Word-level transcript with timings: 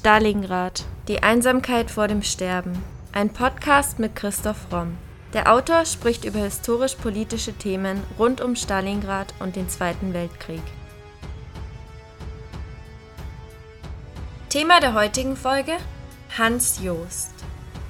Stalingrad. 0.00 0.86
Die 1.08 1.22
Einsamkeit 1.22 1.90
vor 1.90 2.08
dem 2.08 2.22
Sterben. 2.22 2.82
Ein 3.12 3.28
Podcast 3.28 3.98
mit 3.98 4.16
Christoph 4.16 4.72
Romm. 4.72 4.96
Der 5.34 5.52
Autor 5.52 5.84
spricht 5.84 6.24
über 6.24 6.38
historisch-politische 6.38 7.52
Themen 7.52 8.02
rund 8.18 8.40
um 8.40 8.56
Stalingrad 8.56 9.34
und 9.40 9.56
den 9.56 9.68
Zweiten 9.68 10.14
Weltkrieg. 10.14 10.62
Thema 14.48 14.80
der 14.80 14.94
heutigen 14.94 15.36
Folge: 15.36 15.76
Hans 16.38 16.80
Joost, 16.82 17.32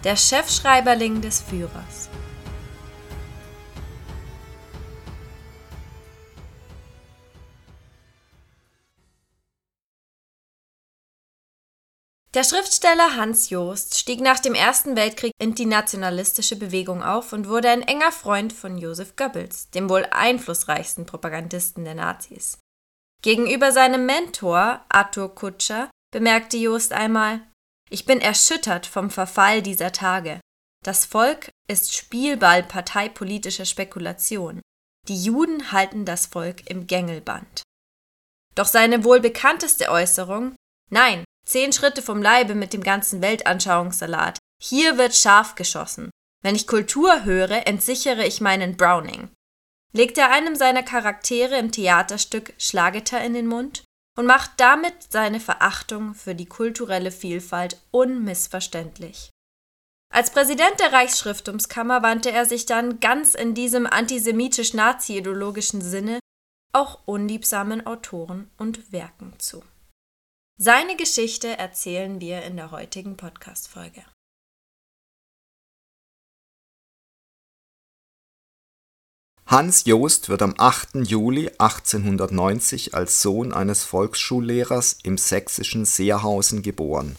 der 0.03 0.17
Chefschreiberling 0.17 1.21
des 1.21 1.41
Führers. 1.41 2.09
Der 12.33 12.45
Schriftsteller 12.45 13.17
Hans 13.17 13.51
Joost 13.51 13.99
stieg 13.99 14.21
nach 14.21 14.39
dem 14.39 14.55
Ersten 14.55 14.95
Weltkrieg 14.95 15.33
in 15.41 15.57
die 15.57 15.67
nationalistische 15.67 16.55
Bewegung 16.55 17.03
auf 17.03 17.33
und 17.33 17.49
wurde 17.49 17.71
ein 17.71 17.83
enger 17.83 18.13
Freund 18.13 18.53
von 18.53 18.79
Josef 18.79 19.17
Goebbels, 19.17 19.71
dem 19.71 19.91
wohl 19.91 20.07
einflussreichsten 20.13 21.07
Propagandisten 21.07 21.85
der 21.85 21.97
Nazis. 21.97 22.59
Gegenüber 23.23 23.73
seinem 23.73 24.07
Mentor 24.07 24.85
Arthur 24.89 25.35
Kutscher 25.35 25.91
bemerkte 26.13 26.57
Joost 26.57 26.93
einmal 26.93 27.41
Ich 27.91 28.05
bin 28.05 28.21
erschüttert 28.21 28.87
vom 28.87 29.11
Verfall 29.11 29.61
dieser 29.61 29.91
Tage. 29.91 30.41
Das 30.85 31.05
Volk 31.05 31.51
ist 31.69 31.97
Spielball 31.97 32.63
parteipolitischer 32.63 33.65
Spekulation. 33.65 34.61
Die 35.09 35.21
Juden 35.21 35.73
halten 35.73 36.05
das 36.05 36.27
Volk 36.27 36.71
im 36.71 36.87
Gängelband. 36.87 37.63
Doch 38.55 38.67
seine 38.67 39.03
wohl 39.03 39.19
bekannteste 39.19 39.91
Äußerung 39.91 40.55
Nein, 40.91 41.25
Zehn 41.51 41.73
Schritte 41.73 42.01
vom 42.01 42.23
Leibe 42.23 42.55
mit 42.55 42.73
dem 42.73 42.85
ganzen 42.85 43.23
Weltanschauungssalat. 43.23 44.39
Hier 44.63 44.99
wird 44.99 45.17
scharf 45.17 45.57
geschossen. 45.57 46.09
Wenn 46.45 46.55
ich 46.55 46.69
Kultur 46.69 47.25
höre, 47.25 47.67
entsichere 47.67 48.25
ich 48.25 48.41
meinen 48.41 48.77
Browning. 48.77 49.31
Legt 49.93 50.17
er 50.17 50.31
einem 50.31 50.55
seiner 50.55 50.85
Charaktere 50.85 51.59
im 51.59 51.73
Theaterstück 51.73 52.53
Schlageter 52.57 53.21
in 53.21 53.35
den 53.35 53.49
Mund 53.49 53.83
und 54.17 54.27
macht 54.27 54.53
damit 54.59 54.95
seine 55.09 55.41
Verachtung 55.41 56.15
für 56.15 56.37
die 56.37 56.47
kulturelle 56.47 57.11
Vielfalt 57.11 57.81
unmissverständlich. 57.91 59.31
Als 60.15 60.31
Präsident 60.31 60.79
der 60.79 60.93
Reichsschriftumskammer 60.93 62.01
wandte 62.05 62.31
er 62.31 62.47
sich 62.47 62.65
dann 62.65 63.01
ganz 63.01 63.35
in 63.35 63.55
diesem 63.55 63.89
antisemitisch-nazi-ideologischen 63.89 65.83
Sinne 65.83 66.21
auch 66.73 67.01
unliebsamen 67.07 67.89
Autoren 67.89 68.49
und 68.57 68.93
Werken 68.93 69.35
zu. 69.41 69.65
Seine 70.63 70.95
Geschichte 70.95 71.57
erzählen 71.57 72.21
wir 72.21 72.43
in 72.43 72.57
der 72.57 72.71
heutigen 72.71 73.17
Podcast-Folge. 73.17 74.05
Hans 79.47 79.87
Joost 79.87 80.29
wird 80.29 80.43
am 80.43 80.55
8. 80.59 80.97
Juli 80.97 81.49
1890 81.49 82.95
als 82.95 83.23
Sohn 83.23 83.55
eines 83.55 83.85
Volksschullehrers 83.85 84.99
im 85.03 85.17
sächsischen 85.17 85.87
Seerhausen 85.87 86.61
geboren. 86.61 87.17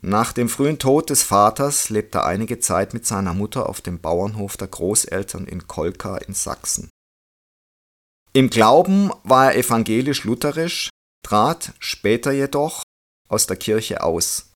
Nach 0.00 0.32
dem 0.32 0.48
frühen 0.48 0.78
Tod 0.78 1.10
des 1.10 1.22
Vaters 1.22 1.90
lebt 1.90 2.14
er 2.14 2.24
einige 2.24 2.58
Zeit 2.58 2.94
mit 2.94 3.04
seiner 3.04 3.34
Mutter 3.34 3.68
auf 3.68 3.82
dem 3.82 4.00
Bauernhof 4.00 4.56
der 4.56 4.68
Großeltern 4.68 5.46
in 5.46 5.68
Kolka 5.68 6.16
in 6.16 6.32
Sachsen. 6.32 6.88
Im 8.32 8.48
Glauben 8.48 9.10
war 9.24 9.52
er 9.52 9.58
evangelisch-lutherisch, 9.58 10.88
trat 11.24 11.72
später 11.80 12.30
jedoch 12.30 12.84
aus 13.28 13.48
der 13.48 13.56
Kirche 13.56 14.02
aus. 14.02 14.52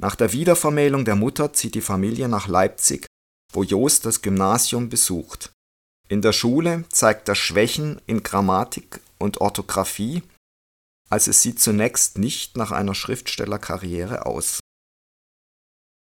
Nach 0.00 0.16
der 0.16 0.32
Wiedervermählung 0.32 1.04
der 1.04 1.14
Mutter 1.14 1.52
zieht 1.52 1.74
die 1.74 1.80
Familie 1.80 2.28
nach 2.28 2.48
Leipzig, 2.48 3.06
wo 3.52 3.62
Jost 3.62 4.04
das 4.04 4.22
Gymnasium 4.22 4.88
besucht. 4.88 5.52
In 6.08 6.22
der 6.22 6.32
Schule 6.32 6.84
zeigt 6.90 7.28
er 7.28 7.34
Schwächen 7.34 8.00
in 8.06 8.22
Grammatik 8.22 9.00
und 9.18 9.40
Orthographie, 9.40 10.22
also 11.08 11.30
es 11.30 11.42
sieht 11.42 11.60
zunächst 11.60 12.18
nicht 12.18 12.56
nach 12.56 12.72
einer 12.72 12.94
Schriftstellerkarriere 12.94 14.26
aus. 14.26 14.60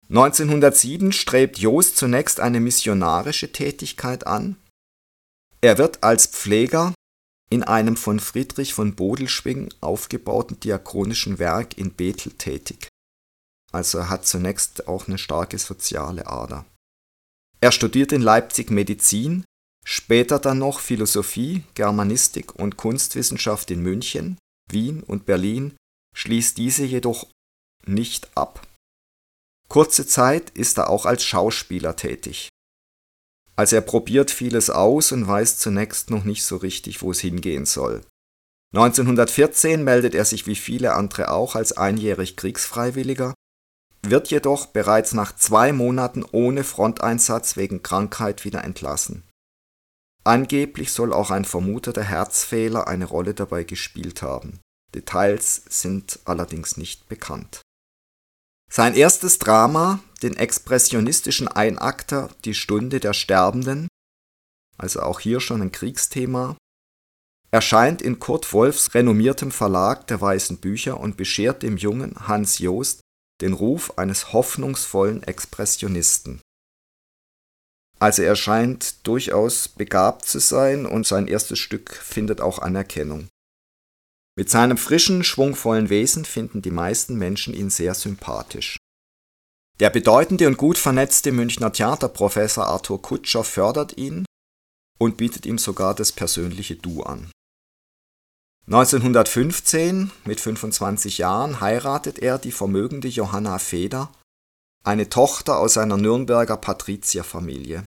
1907 0.08 1.12
strebt 1.12 1.58
Jost 1.58 1.96
zunächst 1.96 2.40
eine 2.40 2.60
missionarische 2.60 3.52
Tätigkeit 3.52 4.26
an. 4.26 4.56
Er 5.60 5.78
wird 5.78 6.02
als 6.02 6.26
Pfleger 6.26 6.94
in 7.52 7.62
einem 7.62 7.96
von 7.96 8.18
Friedrich 8.18 8.72
von 8.72 8.94
Bodelschwingh 8.94 9.68
aufgebauten 9.82 10.58
diakonischen 10.58 11.38
Werk 11.38 11.76
in 11.76 11.92
Bethel 11.92 12.32
tätig. 12.32 12.88
Also 13.70 13.98
er 13.98 14.08
hat 14.08 14.24
zunächst 14.24 14.88
auch 14.88 15.06
eine 15.06 15.18
starke 15.18 15.58
soziale 15.58 16.26
Ader. 16.26 16.64
Er 17.60 17.70
studiert 17.70 18.10
in 18.12 18.22
Leipzig 18.22 18.70
Medizin, 18.70 19.44
später 19.84 20.38
dann 20.38 20.60
noch 20.60 20.80
Philosophie, 20.80 21.64
Germanistik 21.74 22.54
und 22.54 22.78
Kunstwissenschaft 22.78 23.70
in 23.70 23.82
München, 23.82 24.38
Wien 24.70 25.02
und 25.02 25.26
Berlin, 25.26 25.76
schließt 26.16 26.56
diese 26.56 26.84
jedoch 26.84 27.28
nicht 27.86 28.34
ab. 28.34 28.66
Kurze 29.68 30.06
Zeit 30.06 30.48
ist 30.50 30.78
er 30.78 30.88
auch 30.88 31.04
als 31.04 31.22
Schauspieler 31.22 31.96
tätig. 31.96 32.48
Also 33.56 33.76
er 33.76 33.82
probiert 33.82 34.30
vieles 34.30 34.70
aus 34.70 35.12
und 35.12 35.26
weiß 35.26 35.58
zunächst 35.58 36.10
noch 36.10 36.24
nicht 36.24 36.44
so 36.44 36.56
richtig, 36.56 37.02
wo 37.02 37.10
es 37.10 37.20
hingehen 37.20 37.66
soll. 37.66 38.02
1914 38.74 39.84
meldet 39.84 40.14
er 40.14 40.24
sich 40.24 40.46
wie 40.46 40.56
viele 40.56 40.94
andere 40.94 41.30
auch 41.30 41.54
als 41.54 41.76
einjährig 41.76 42.36
Kriegsfreiwilliger, 42.36 43.34
wird 44.02 44.30
jedoch 44.30 44.66
bereits 44.66 45.12
nach 45.12 45.36
zwei 45.36 45.72
Monaten 45.72 46.24
ohne 46.32 46.64
Fronteinsatz 46.64 47.56
wegen 47.56 47.82
Krankheit 47.82 48.44
wieder 48.44 48.64
entlassen. 48.64 49.24
Angeblich 50.24 50.92
soll 50.92 51.12
auch 51.12 51.30
ein 51.30 51.44
vermuteter 51.44 52.02
Herzfehler 52.02 52.88
eine 52.88 53.04
Rolle 53.04 53.34
dabei 53.34 53.64
gespielt 53.64 54.22
haben. 54.22 54.60
Details 54.94 55.62
sind 55.68 56.20
allerdings 56.24 56.76
nicht 56.76 57.08
bekannt. 57.08 57.62
Sein 58.70 58.94
erstes 58.94 59.38
Drama, 59.38 60.00
den 60.22 60.36
expressionistischen 60.36 61.48
Einakter 61.48 62.30
Die 62.44 62.54
Stunde 62.54 63.00
der 63.00 63.12
Sterbenden, 63.12 63.88
also 64.78 65.00
auch 65.00 65.20
hier 65.20 65.40
schon 65.40 65.62
ein 65.62 65.72
Kriegsthema, 65.72 66.56
erscheint 67.50 68.00
in 68.00 68.18
Kurt 68.18 68.52
Wolfs 68.52 68.94
renommiertem 68.94 69.50
Verlag 69.50 70.06
der 70.06 70.20
Weißen 70.20 70.58
Bücher 70.58 70.98
und 70.98 71.16
beschert 71.16 71.62
dem 71.62 71.76
jungen 71.76 72.28
Hans 72.28 72.58
Joost 72.58 73.00
den 73.40 73.52
Ruf 73.52 73.98
eines 73.98 74.32
hoffnungsvollen 74.32 75.22
Expressionisten. 75.22 76.40
Also 77.98 78.22
er 78.22 78.36
scheint 78.36 79.06
durchaus 79.06 79.68
begabt 79.68 80.24
zu 80.24 80.38
sein 80.38 80.86
und 80.86 81.06
sein 81.06 81.28
erstes 81.28 81.58
Stück 81.58 81.94
findet 81.94 82.40
auch 82.40 82.58
Anerkennung. 82.58 83.28
Mit 84.36 84.48
seinem 84.48 84.78
frischen, 84.78 85.22
schwungvollen 85.24 85.90
Wesen 85.90 86.24
finden 86.24 86.62
die 86.62 86.70
meisten 86.70 87.16
Menschen 87.16 87.52
ihn 87.52 87.68
sehr 87.68 87.94
sympathisch. 87.94 88.78
Der 89.82 89.90
bedeutende 89.90 90.46
und 90.46 90.58
gut 90.58 90.78
vernetzte 90.78 91.32
Münchner 91.32 91.72
Theaterprofessor 91.72 92.68
Arthur 92.68 93.02
Kutscher 93.02 93.42
fördert 93.42 93.98
ihn 93.98 94.24
und 95.00 95.16
bietet 95.16 95.44
ihm 95.44 95.58
sogar 95.58 95.92
das 95.92 96.12
persönliche 96.12 96.76
Du 96.76 97.02
an. 97.02 97.32
1915, 98.68 100.12
mit 100.24 100.40
25 100.40 101.18
Jahren, 101.18 101.60
heiratet 101.60 102.20
er 102.20 102.38
die 102.38 102.52
vermögende 102.52 103.08
Johanna 103.08 103.58
Feder, 103.58 104.12
eine 104.84 105.08
Tochter 105.08 105.58
aus 105.58 105.76
einer 105.76 105.96
Nürnberger 105.96 106.58
Patrizierfamilie. 106.58 107.84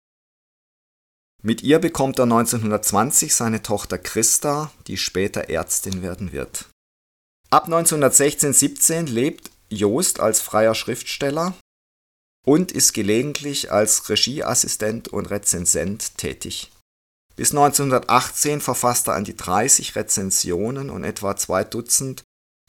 Mit 1.45 1.63
ihr 1.63 1.79
bekommt 1.79 2.19
er 2.19 2.25
1920 2.25 3.33
seine 3.33 3.63
Tochter 3.63 3.99
Christa, 3.99 4.73
die 4.89 4.97
später 4.97 5.49
Ärztin 5.49 6.03
werden 6.03 6.33
wird. 6.33 6.69
Ab 7.51 7.69
1916-17 7.69 9.05
lebt 9.09 9.53
Joost 9.69 10.19
als 10.19 10.41
freier 10.41 10.75
Schriftsteller 10.75 11.55
und 12.45 12.73
ist 12.73 12.93
gelegentlich 12.93 13.73
als 13.73 14.09
Regieassistent 14.09 15.09
und 15.09 15.31
Rezensent 15.31 16.17
tätig. 16.19 16.71
Bis 17.37 17.51
1918 17.51 18.61
verfasst 18.61 19.09
er 19.09 19.15
an 19.15 19.25
die 19.25 19.37
30 19.37 19.97
Rezensionen 19.97 20.91
und 20.91 21.05
etwa 21.05 21.37
zwei 21.37 21.65
Dutzend 21.65 22.23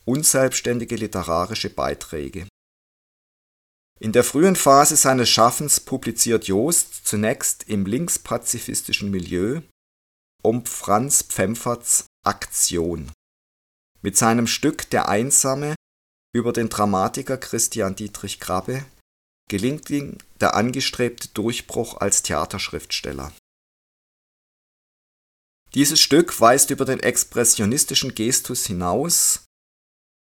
unselbstständige 0.05 0.95
literarische 0.95 1.69
Beiträge. 1.69 2.47
In 3.99 4.11
der 4.11 4.23
frühen 4.23 4.55
Phase 4.55 4.97
seines 4.97 5.29
Schaffens 5.29 5.79
publiziert 5.79 6.47
Joost 6.47 7.05
zunächst 7.05 7.63
im 7.69 7.85
linkspazifistischen 7.85 9.09
Milieu 9.09 9.61
um 10.43 10.65
Franz 10.65 11.23
Pfemferts 11.23 12.05
Aktion. 12.23 13.11
Mit 14.01 14.17
seinem 14.17 14.47
Stück 14.47 14.89
Der 14.89 15.09
Einsame 15.09 15.75
über 16.33 16.53
den 16.53 16.69
Dramatiker 16.69 17.37
Christian 17.37 17.95
Dietrich 17.95 18.39
Krabbe 18.39 18.85
gelingt 19.49 19.89
ihm 19.89 20.17
der 20.39 20.55
angestrebte 20.55 21.29
Durchbruch 21.29 21.97
als 21.97 22.23
Theaterschriftsteller. 22.23 23.31
Dieses 25.73 25.99
Stück 25.99 26.39
weist 26.39 26.69
über 26.69 26.85
den 26.85 27.01
expressionistischen 27.01 28.15
Gestus 28.15 28.65
hinaus 28.65 29.45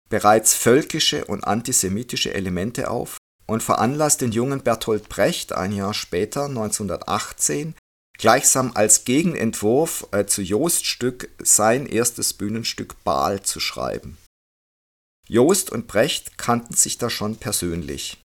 bereits 0.10 0.54
völkische 0.54 1.26
und 1.26 1.44
antisemitische 1.44 2.34
Elemente 2.34 2.90
auf 2.90 3.18
und 3.46 3.64
veranlasst 3.64 4.22
den 4.22 4.32
jungen 4.32 4.62
Bertolt 4.62 5.10
Brecht 5.10 5.54
ein 5.54 5.72
Jahr 5.72 5.94
später, 5.94 6.46
1918, 6.46 7.76
gleichsam 8.18 8.72
als 8.76 9.06
Gegenentwurf 9.06 10.08
äh, 10.12 10.26
zu 10.26 10.42
Joosts 10.42 10.86
Stück 10.86 11.30
sein 11.42 11.86
erstes 11.86 12.34
Bühnenstück 12.34 13.04
Baal 13.04 13.42
zu 13.42 13.60
schreiben. 13.60 14.18
Joost 15.28 15.72
und 15.72 15.88
Brecht 15.88 16.38
kannten 16.38 16.74
sich 16.76 16.98
da 16.98 17.10
schon 17.10 17.38
persönlich. 17.38 18.20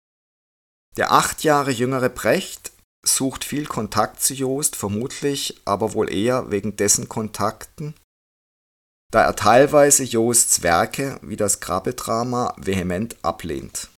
Der 0.96 1.12
acht 1.12 1.42
Jahre 1.42 1.70
jüngere 1.70 2.08
Brecht 2.08 2.72
sucht 3.04 3.44
viel 3.44 3.66
Kontakt 3.66 4.20
zu 4.20 4.34
Joost, 4.34 4.76
vermutlich 4.76 5.60
aber 5.64 5.94
wohl 5.94 6.12
eher 6.12 6.50
wegen 6.50 6.76
dessen 6.76 7.08
Kontakten, 7.08 7.94
da 9.12 9.22
er 9.22 9.36
teilweise 9.36 10.04
Joosts 10.04 10.62
Werke 10.62 11.18
wie 11.22 11.36
das 11.36 11.60
Krabbe-Drama 11.60 12.54
vehement 12.56 13.16
ablehnt. 13.22 13.90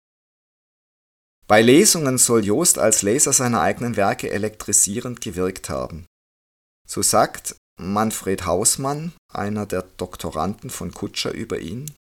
Bei 1.47 1.63
Lesungen 1.63 2.19
soll 2.19 2.45
Joost 2.45 2.79
als 2.79 3.03
Leser 3.03 3.33
seiner 3.33 3.61
eigenen 3.61 3.97
Werke 3.97 4.31
elektrisierend 4.31 5.21
gewirkt 5.21 5.69
haben. 5.69 6.07
So 6.89 7.03
sagt 7.03 7.57
Manfred 7.81 8.47
Hausmann, 8.47 9.13
einer 9.33 9.67
der 9.67 9.83
Doktoranden 9.83 10.71
von 10.71 10.93
Kutscher 10.93 11.33
über 11.33 11.61
ihn, 11.61 11.95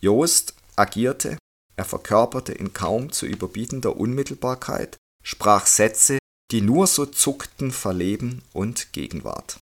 Joost 0.00 0.54
agierte, 0.76 1.38
er 1.76 1.84
verkörperte 1.84 2.52
in 2.52 2.72
kaum 2.72 3.12
zu 3.12 3.26
überbietender 3.26 3.96
Unmittelbarkeit, 3.96 4.96
sprach 5.22 5.66
Sätze, 5.66 6.18
die 6.50 6.60
nur 6.60 6.86
so 6.86 7.06
zuckten 7.06 7.70
vor 7.70 7.92
Leben 7.92 8.42
und 8.52 8.92
Gegenwart. 8.92 9.58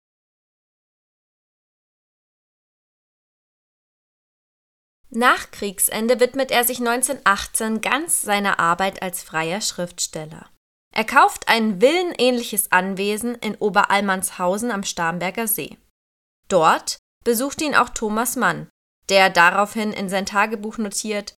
Nach 5.11 5.53
Kriegsende 5.53 6.19
widmet 6.19 6.51
er 6.51 6.65
sich 6.65 6.81
1918 6.81 7.81
ganz 7.81 8.23
seiner 8.23 8.59
Arbeit 8.59 9.01
als 9.01 9.23
freier 9.23 9.61
Schriftsteller. 9.61 10.51
Er 10.93 11.05
kauft 11.05 11.49
ein 11.49 11.81
villenähnliches 11.81 12.73
Anwesen 12.73 13.37
in 13.37 13.55
Oberalmanshausen 13.55 14.73
am 14.73 14.83
Starnberger 14.83 15.47
See. 15.47 15.79
Dort 16.49 16.99
besucht 17.25 17.63
ihn 17.63 17.77
auch 17.77 17.91
Thomas 17.91 18.35
Mann, 18.35 18.69
der 19.09 19.31
daraufhin 19.31 19.93
in 19.93 20.09
sein 20.09 20.27
Tagebuch 20.27 20.79
notiert, 20.79 21.35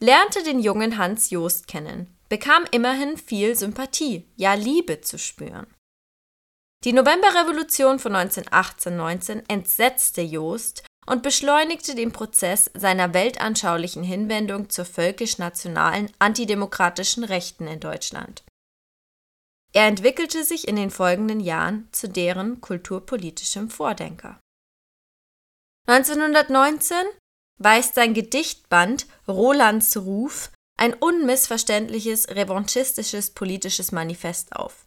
lernte 0.00 0.42
den 0.42 0.60
jungen 0.60 0.98
Hans 0.98 1.30
Joost 1.30 1.66
kennen, 1.68 2.16
bekam 2.28 2.64
immerhin 2.70 3.16
viel 3.16 3.56
Sympathie, 3.56 4.26
ja 4.36 4.54
Liebe 4.54 5.00
zu 5.00 5.18
spüren. 5.18 5.66
Die 6.84 6.92
Novemberrevolution 6.92 7.98
von 7.98 8.12
1918-19 8.12 9.44
entsetzte 9.48 10.22
Joost 10.22 10.84
und 11.06 11.22
beschleunigte 11.22 11.94
den 11.94 12.12
Prozess 12.12 12.70
seiner 12.74 13.14
weltanschaulichen 13.14 14.02
Hinwendung 14.02 14.70
zur 14.70 14.84
völkisch-nationalen 14.84 16.12
antidemokratischen 16.18 17.24
Rechten 17.24 17.66
in 17.66 17.80
Deutschland. 17.80 18.44
Er 19.72 19.86
entwickelte 19.86 20.44
sich 20.44 20.68
in 20.68 20.76
den 20.76 20.90
folgenden 20.90 21.40
Jahren 21.40 21.88
zu 21.92 22.08
deren 22.08 22.60
kulturpolitischem 22.60 23.70
Vordenker. 23.70 24.40
1919 25.86 26.96
weist 27.58 27.94
sein 27.94 28.14
Gedichtband 28.14 29.06
Rolands 29.28 29.96
Ruf 29.96 30.50
ein 30.76 30.94
unmissverständliches 30.94 32.28
revanchistisches 32.28 33.30
politisches 33.30 33.92
Manifest 33.92 34.54
auf. 34.54 34.86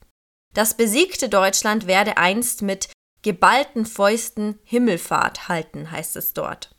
Das 0.53 0.75
besiegte 0.75 1.29
Deutschland 1.29 1.87
werde 1.87 2.17
einst 2.17 2.61
mit 2.61 2.89
geballten 3.21 3.85
Fäusten 3.85 4.59
Himmelfahrt 4.63 5.47
halten, 5.47 5.91
heißt 5.91 6.15
es 6.15 6.33
dort. 6.33 6.75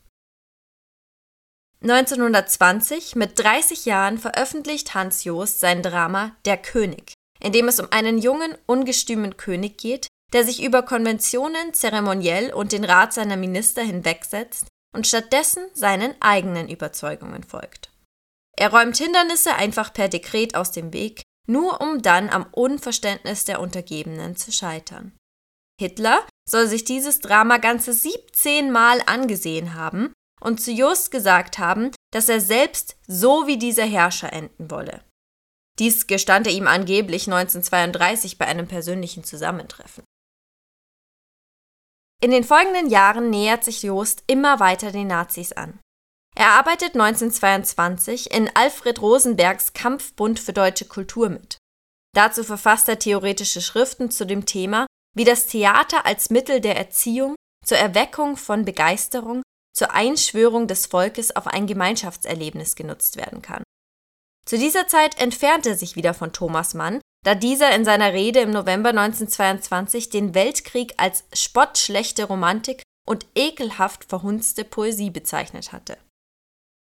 1920, 1.82 3.16
mit 3.16 3.38
30 3.38 3.86
Jahren, 3.86 4.18
veröffentlicht 4.18 4.94
Hans 4.94 5.24
Jost 5.24 5.60
sein 5.60 5.82
Drama 5.82 6.36
Der 6.44 6.58
König, 6.58 7.14
in 7.40 7.52
dem 7.52 7.68
es 7.68 7.80
um 7.80 7.88
einen 7.90 8.18
jungen, 8.18 8.56
ungestümen 8.66 9.36
König 9.36 9.78
geht, 9.78 10.06
der 10.32 10.44
sich 10.44 10.62
über 10.62 10.82
Konventionen 10.82 11.72
zeremoniell 11.72 12.52
und 12.52 12.72
den 12.72 12.84
Rat 12.84 13.14
seiner 13.14 13.36
Minister 13.36 13.82
hinwegsetzt 13.82 14.66
und 14.94 15.06
stattdessen 15.06 15.64
seinen 15.74 16.14
eigenen 16.20 16.68
Überzeugungen 16.68 17.42
folgt. 17.44 17.90
Er 18.56 18.70
räumt 18.70 18.96
Hindernisse 18.96 19.54
einfach 19.54 19.92
per 19.92 20.08
Dekret 20.08 20.54
aus 20.54 20.70
dem 20.70 20.92
Weg, 20.92 21.22
nur 21.46 21.80
um 21.80 22.02
dann 22.02 22.28
am 22.28 22.46
Unverständnis 22.52 23.44
der 23.44 23.60
Untergebenen 23.60 24.36
zu 24.36 24.52
scheitern. 24.52 25.16
Hitler 25.80 26.26
soll 26.48 26.66
sich 26.66 26.84
dieses 26.84 27.20
Drama 27.20 27.56
ganze 27.56 27.92
17 27.92 28.70
Mal 28.70 29.02
angesehen 29.06 29.74
haben 29.74 30.12
und 30.40 30.60
zu 30.60 30.72
Just 30.72 31.10
gesagt 31.10 31.58
haben, 31.58 31.90
dass 32.12 32.28
er 32.28 32.40
selbst 32.40 32.96
so 33.06 33.46
wie 33.46 33.56
dieser 33.56 33.84
Herrscher 33.84 34.32
enden 34.32 34.70
wolle. 34.70 35.02
Dies 35.78 36.06
gestand 36.06 36.46
er 36.46 36.52
ihm 36.52 36.66
angeblich 36.66 37.26
1932 37.26 38.36
bei 38.36 38.46
einem 38.46 38.68
persönlichen 38.68 39.24
Zusammentreffen. 39.24 40.04
In 42.22 42.30
den 42.30 42.44
folgenden 42.44 42.90
Jahren 42.90 43.30
nähert 43.30 43.64
sich 43.64 43.82
Jost 43.82 44.24
immer 44.26 44.60
weiter 44.60 44.92
den 44.92 45.06
Nazis 45.06 45.52
an. 45.52 45.78
Er 46.36 46.50
arbeitet 46.50 46.94
1922 46.94 48.30
in 48.30 48.50
Alfred 48.54 49.00
Rosenbergs 49.00 49.72
Kampfbund 49.72 50.38
für 50.38 50.52
deutsche 50.52 50.84
Kultur 50.84 51.30
mit. 51.30 51.58
Dazu 52.14 52.44
verfasst 52.44 52.88
er 52.88 52.98
theoretische 52.98 53.60
Schriften 53.60 54.10
zu 54.10 54.26
dem 54.26 54.46
Thema 54.46 54.86
wie 55.16 55.24
das 55.24 55.46
Theater 55.46 56.06
als 56.06 56.30
Mittel 56.30 56.60
der 56.60 56.76
Erziehung, 56.76 57.34
zur 57.64 57.78
Erweckung 57.78 58.36
von 58.36 58.64
Begeisterung, 58.64 59.42
zur 59.74 59.92
Einschwörung 59.92 60.68
des 60.68 60.86
Volkes 60.86 61.34
auf 61.34 61.46
ein 61.46 61.66
Gemeinschaftserlebnis 61.66 62.76
genutzt 62.76 63.16
werden 63.16 63.42
kann. 63.42 63.62
Zu 64.46 64.56
dieser 64.56 64.88
Zeit 64.88 65.20
entfernt 65.20 65.66
er 65.66 65.76
sich 65.76 65.96
wieder 65.96 66.14
von 66.14 66.32
Thomas 66.32 66.74
Mann, 66.74 67.00
da 67.22 67.34
dieser 67.34 67.74
in 67.74 67.84
seiner 67.84 68.12
Rede 68.12 68.40
im 68.40 68.50
November 68.50 68.90
1922 68.90 70.08
den 70.08 70.34
Weltkrieg 70.34 70.94
als 70.96 71.24
spottschlechte 71.32 72.24
Romantik 72.24 72.82
und 73.06 73.26
ekelhaft 73.34 74.04
verhunzte 74.04 74.64
Poesie 74.64 75.10
bezeichnet 75.10 75.72
hatte. 75.72 75.98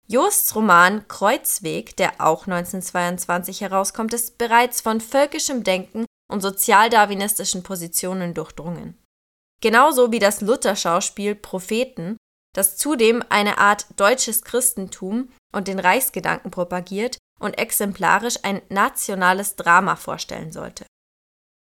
Josts 0.06 0.54
Roman 0.54 1.06
Kreuzweg, 1.06 1.96
der 1.96 2.14
auch 2.18 2.46
1922 2.46 3.60
herauskommt, 3.60 4.14
ist 4.14 4.38
bereits 4.38 4.80
von 4.80 5.00
völkischem 5.00 5.64
Denken 5.64 6.06
und 6.30 6.40
sozialdarwinistischen 6.40 7.62
Positionen 7.62 8.32
durchdrungen. 8.32 8.96
Genauso 9.60 10.12
wie 10.12 10.18
das 10.18 10.40
Luther-Schauspiel 10.40 11.34
Propheten, 11.34 12.16
das 12.54 12.76
zudem 12.76 13.22
eine 13.28 13.58
Art 13.58 13.86
deutsches 13.96 14.42
Christentum 14.42 15.30
und 15.52 15.68
den 15.68 15.78
Reichsgedanken 15.78 16.50
propagiert 16.50 17.18
und 17.38 17.58
exemplarisch 17.58 18.38
ein 18.42 18.62
nationales 18.68 19.56
Drama 19.56 19.96
vorstellen 19.96 20.52
sollte. 20.52 20.84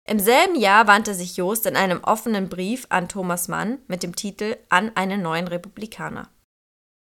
Im 0.07 0.19
selben 0.19 0.55
Jahr 0.55 0.87
wandte 0.87 1.13
sich 1.13 1.35
Jost 1.37 1.65
in 1.65 1.75
einem 1.75 2.03
offenen 2.03 2.49
Brief 2.49 2.87
an 2.89 3.09
Thomas 3.09 3.47
Mann 3.47 3.79
mit 3.87 4.03
dem 4.03 4.15
Titel 4.15 4.57
An 4.69 4.95
einen 4.95 5.21
neuen 5.21 5.47
Republikaner. 5.47 6.29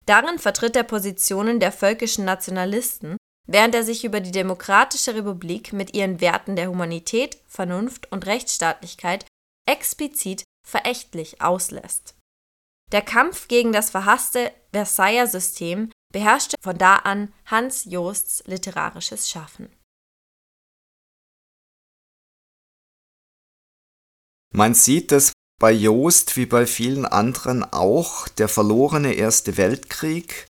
Darin 0.06 0.38
vertritt 0.38 0.76
er 0.76 0.83
Positionen 0.83 1.61
der 1.61 1.73
völkischen 1.73 2.25
Nationalisten 2.25 3.16
während 3.47 3.75
er 3.75 3.85
sich 3.85 4.04
über 4.04 4.21
die 4.21 4.33
Demokratische 4.33 5.14
Republik 5.14 5.73
mit 5.73 5.95
ihren 5.95 6.21
Werten 6.21 6.56
der 6.56 6.68
Humanität, 6.68 7.38
Vernunft 7.47 8.11
und 8.12 8.26
Rechtsstaatlichkeit 8.26 9.25
explizit 9.68 10.45
verächtlich 10.66 11.40
auslässt. 11.40 12.14
Der 12.92 13.02
Kampf 13.02 13.49
gegen 13.49 13.73
das 13.73 13.90
verhasste 13.90 14.52
Versailler 14.73 15.26
System 15.26 15.90
beherrschte 16.16 16.56
von 16.62 16.78
da 16.78 16.96
an 16.96 17.30
Hans 17.44 17.85
Josts 17.85 18.42
literarisches 18.46 19.28
Schaffen. 19.28 19.68
Man 24.54 24.73
sieht, 24.73 25.12
dass 25.12 25.32
bei 25.61 25.73
Jost 25.73 26.38
wie 26.38 26.46
bei 26.46 26.66
vielen 26.66 27.04
anderen 27.04 27.64
auch 27.64 28.28
der 28.28 28.49
verlorene 28.49 29.12
Erste 29.12 29.58
Weltkrieg 29.58 30.46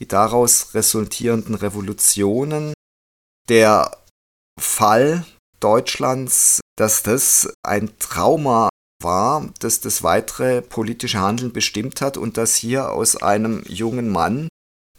die 0.00 0.06
daraus 0.06 0.74
resultierenden 0.74 1.56
Revolutionen, 1.56 2.72
der 3.48 4.04
Fall 4.60 5.26
Deutschlands, 5.58 6.60
dass 6.78 7.02
das 7.02 7.52
ein 7.64 7.98
Trauma 7.98 8.68
war, 9.02 9.52
das 9.58 9.80
das 9.80 10.04
weitere 10.04 10.62
politische 10.62 11.18
Handeln 11.18 11.52
bestimmt 11.52 12.00
hat 12.00 12.16
und 12.16 12.36
dass 12.36 12.54
hier 12.54 12.92
aus 12.92 13.16
einem 13.16 13.64
jungen 13.66 14.08
Mann, 14.08 14.48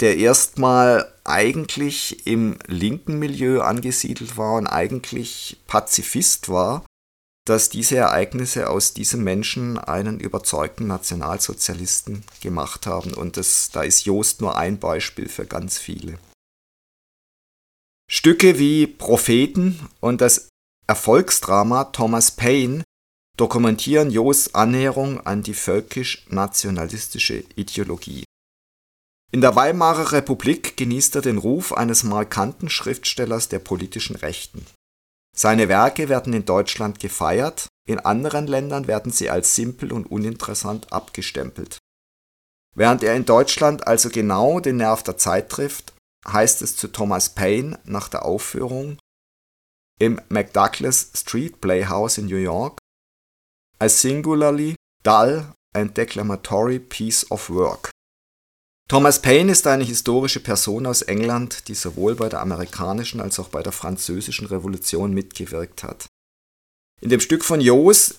der 0.01 0.17
erstmal 0.17 1.13
eigentlich 1.23 2.25
im 2.25 2.57
linken 2.67 3.19
Milieu 3.19 3.61
angesiedelt 3.61 4.35
war 4.37 4.55
und 4.55 4.67
eigentlich 4.67 5.57
Pazifist 5.67 6.49
war, 6.49 6.85
dass 7.45 7.69
diese 7.69 7.97
Ereignisse 7.97 8.69
aus 8.69 8.93
diesem 8.93 9.23
Menschen 9.23 9.77
einen 9.77 10.19
überzeugten 10.19 10.87
Nationalsozialisten 10.87 12.23
gemacht 12.41 12.85
haben. 12.85 13.13
Und 13.13 13.37
das, 13.37 13.69
da 13.71 13.83
ist 13.83 14.05
Joost 14.05 14.41
nur 14.41 14.57
ein 14.57 14.79
Beispiel 14.79 15.29
für 15.29 15.45
ganz 15.45 15.77
viele. 15.77 16.19
Stücke 18.11 18.59
wie 18.59 18.87
Propheten 18.87 19.87
und 20.01 20.21
das 20.21 20.49
Erfolgsdrama 20.87 21.85
Thomas 21.85 22.31
Paine 22.31 22.83
dokumentieren 23.37 24.11
Joosts 24.11 24.53
Annäherung 24.53 25.25
an 25.25 25.41
die 25.43 25.53
völkisch-nationalistische 25.53 27.45
Ideologie. 27.55 28.25
In 29.33 29.39
der 29.39 29.55
Weimarer 29.55 30.11
Republik 30.11 30.75
genießt 30.75 31.15
er 31.15 31.21
den 31.21 31.37
Ruf 31.37 31.71
eines 31.71 32.03
markanten 32.03 32.69
Schriftstellers 32.69 33.47
der 33.47 33.59
politischen 33.59 34.17
Rechten. 34.17 34.65
Seine 35.35 35.69
Werke 35.69 36.09
werden 36.09 36.33
in 36.33 36.43
Deutschland 36.43 36.99
gefeiert, 36.99 37.67
in 37.87 37.99
anderen 37.99 38.45
Ländern 38.45 38.87
werden 38.87 39.13
sie 39.13 39.29
als 39.29 39.55
simpel 39.55 39.93
und 39.93 40.05
uninteressant 40.05 40.91
abgestempelt. 40.91 41.77
Während 42.75 43.03
er 43.03 43.15
in 43.15 43.25
Deutschland 43.25 43.87
also 43.87 44.09
genau 44.09 44.59
den 44.59 44.77
Nerv 44.77 45.03
der 45.03 45.17
Zeit 45.17 45.49
trifft, 45.49 45.93
heißt 46.27 46.61
es 46.61 46.75
zu 46.75 46.89
Thomas 46.89 47.29
Paine 47.29 47.79
nach 47.85 48.09
der 48.09 48.25
Aufführung 48.25 48.97
im 49.99 50.19
McDouglas 50.29 51.11
Street 51.15 51.61
Playhouse 51.61 52.17
in 52.17 52.25
New 52.25 52.37
York 52.37 52.79
a 53.79 53.87
singularly 53.87 54.75
dull 55.03 55.53
and 55.73 55.95
declamatory 55.95 56.79
piece 56.79 57.29
of 57.31 57.49
work. 57.49 57.90
Thomas 58.91 59.21
Paine 59.21 59.53
ist 59.53 59.67
eine 59.67 59.85
historische 59.85 60.41
Person 60.41 60.85
aus 60.85 61.01
England, 61.01 61.69
die 61.69 61.75
sowohl 61.75 62.15
bei 62.15 62.27
der 62.27 62.41
amerikanischen 62.41 63.21
als 63.21 63.39
auch 63.39 63.47
bei 63.47 63.63
der 63.63 63.71
französischen 63.71 64.47
Revolution 64.47 65.13
mitgewirkt 65.13 65.83
hat. 65.83 66.07
In 66.99 67.09
dem 67.09 67.21
Stück 67.21 67.45
von 67.45 67.61
Joos 67.61 68.15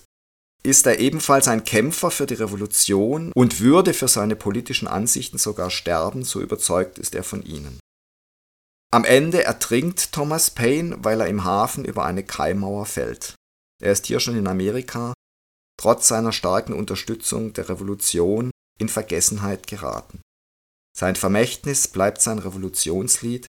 ist 0.62 0.86
er 0.86 0.98
ebenfalls 0.98 1.46
ein 1.46 1.64
Kämpfer 1.64 2.10
für 2.10 2.24
die 2.24 2.36
Revolution 2.36 3.32
und 3.34 3.60
würde 3.60 3.92
für 3.92 4.08
seine 4.08 4.34
politischen 4.34 4.88
Ansichten 4.88 5.36
sogar 5.36 5.68
sterben, 5.68 6.24
so 6.24 6.40
überzeugt 6.40 6.98
ist 6.98 7.14
er 7.14 7.22
von 7.22 7.42
ihnen. 7.44 7.78
Am 8.90 9.04
Ende 9.04 9.44
ertrinkt 9.44 10.12
Thomas 10.12 10.48
Paine, 10.48 10.96
weil 11.00 11.20
er 11.20 11.26
im 11.26 11.44
Hafen 11.44 11.84
über 11.84 12.06
eine 12.06 12.24
Kaimauer 12.24 12.86
fällt. 12.86 13.34
Er 13.82 13.92
ist 13.92 14.06
hier 14.06 14.20
schon 14.20 14.38
in 14.38 14.46
Amerika, 14.46 15.12
trotz 15.78 16.08
seiner 16.08 16.32
starken 16.32 16.72
Unterstützung 16.72 17.52
der 17.52 17.68
Revolution, 17.68 18.50
in 18.80 18.88
Vergessenheit 18.88 19.66
geraten. 19.66 20.22
Sein 20.96 21.16
Vermächtnis 21.16 21.88
bleibt 21.88 22.20
sein 22.20 22.38
Revolutionslied, 22.38 23.46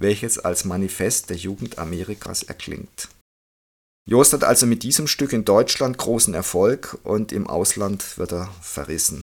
welches 0.00 0.38
als 0.38 0.64
Manifest 0.64 1.30
der 1.30 1.36
Jugend 1.36 1.78
Amerikas 1.78 2.42
erklingt. 2.42 3.08
Jost 4.08 4.32
hat 4.32 4.42
also 4.42 4.66
mit 4.66 4.82
diesem 4.82 5.06
Stück 5.06 5.32
in 5.32 5.44
Deutschland 5.44 5.96
großen 5.96 6.34
Erfolg 6.34 6.98
und 7.04 7.30
im 7.30 7.46
Ausland 7.46 8.18
wird 8.18 8.32
er 8.32 8.52
verrissen. 8.60 9.20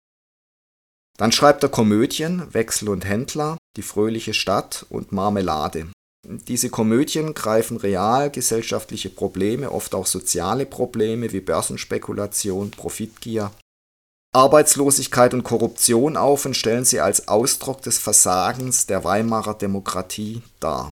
Dann 1.16 1.30
schreibt 1.30 1.62
er 1.62 1.68
Komödien, 1.68 2.52
Wechsel 2.52 2.88
und 2.88 3.04
Händler, 3.04 3.56
Die 3.76 3.82
fröhliche 3.82 4.34
Stadt 4.34 4.87
und 4.88 5.12
Marmelade. 5.12 5.87
Diese 6.26 6.70
Komödien 6.70 7.34
greifen 7.34 7.76
real 7.76 8.30
gesellschaftliche 8.30 9.11
Probleme, 9.11 9.70
oft 9.70 9.94
auch 9.94 10.06
soziale 10.06 10.64
Probleme 10.64 11.32
wie 11.32 11.40
Börsenspekulation, 11.40 12.70
Profitgier, 12.70 13.52
Arbeitslosigkeit 14.35 15.33
und 15.33 15.45
Korruption 15.45 16.17
auf 16.17 16.45
und 16.45 16.57
stellen 16.57 16.85
sie 16.85 17.00
als 17.00 17.29
Ausdruck 17.29 17.83
des 17.83 17.99
Versagens 17.99 18.87
der 18.87 19.05
Weimarer 19.05 19.55
Demokratie 19.55 20.43
dar. 20.59 20.91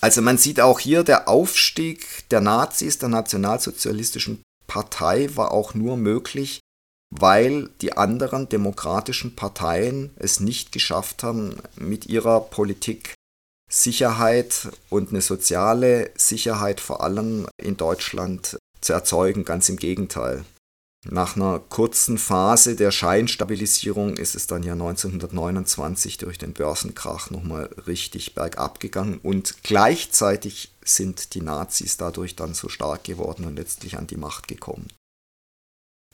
Also 0.00 0.22
man 0.22 0.38
sieht 0.38 0.60
auch 0.60 0.80
hier, 0.80 1.04
der 1.04 1.28
Aufstieg 1.28 2.28
der 2.30 2.40
Nazis, 2.40 2.98
der 2.98 3.08
nationalsozialistischen 3.08 4.42
Partei 4.66 5.28
war 5.36 5.52
auch 5.52 5.74
nur 5.74 5.96
möglich, 5.96 6.60
weil 7.10 7.68
die 7.80 7.96
anderen 7.96 8.48
demokratischen 8.48 9.36
Parteien 9.36 10.10
es 10.16 10.40
nicht 10.40 10.72
geschafft 10.72 11.22
haben, 11.22 11.56
mit 11.76 12.06
ihrer 12.06 12.40
Politik 12.40 13.14
Sicherheit 13.70 14.68
und 14.88 15.10
eine 15.10 15.20
soziale 15.20 16.10
Sicherheit 16.16 16.80
vor 16.80 17.02
allem 17.02 17.46
in 17.56 17.76
Deutschland 17.76 18.58
zu 18.80 18.92
erzeugen. 18.92 19.44
Ganz 19.44 19.68
im 19.68 19.76
Gegenteil. 19.76 20.44
Nach 21.10 21.34
einer 21.34 21.58
kurzen 21.58 22.16
Phase 22.16 22.76
der 22.76 22.92
Scheinstabilisierung 22.92 24.16
ist 24.16 24.36
es 24.36 24.46
dann 24.46 24.62
ja 24.62 24.74
1929 24.74 26.16
durch 26.18 26.38
den 26.38 26.52
Börsenkrach 26.52 27.30
nochmal 27.30 27.70
richtig 27.88 28.36
bergab 28.36 28.78
gegangen 28.78 29.18
und 29.20 29.64
gleichzeitig 29.64 30.72
sind 30.84 31.34
die 31.34 31.40
Nazis 31.40 31.96
dadurch 31.96 32.36
dann 32.36 32.54
so 32.54 32.68
stark 32.68 33.02
geworden 33.02 33.46
und 33.46 33.56
letztlich 33.56 33.98
an 33.98 34.06
die 34.06 34.16
Macht 34.16 34.46
gekommen. 34.46 34.86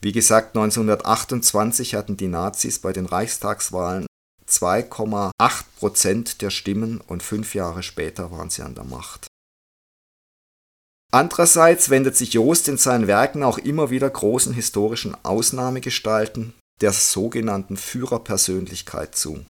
Wie 0.01 0.11
gesagt, 0.11 0.55
1928 0.55 1.93
hatten 1.93 2.17
die 2.17 2.27
Nazis 2.27 2.79
bei 2.79 2.91
den 2.91 3.05
Reichstagswahlen 3.05 4.07
2,8 4.47 5.31
Prozent 5.77 6.41
der 6.41 6.49
Stimmen 6.49 6.99
und 7.01 7.21
fünf 7.21 7.53
Jahre 7.53 7.83
später 7.83 8.31
waren 8.31 8.49
sie 8.49 8.63
an 8.63 8.73
der 8.73 8.85
Macht. 8.85 9.28
Andererseits 11.11 11.89
wendet 11.89 12.15
sich 12.15 12.33
Joost 12.33 12.67
in 12.67 12.77
seinen 12.77 13.07
Werken 13.07 13.43
auch 13.43 13.57
immer 13.57 13.89
wieder 13.89 14.09
großen 14.09 14.53
historischen 14.53 15.15
Ausnahmegestalten 15.23 16.53
der 16.81 16.93
sogenannten 16.93 17.77
Führerpersönlichkeit 17.77 19.15
zu. 19.15 19.45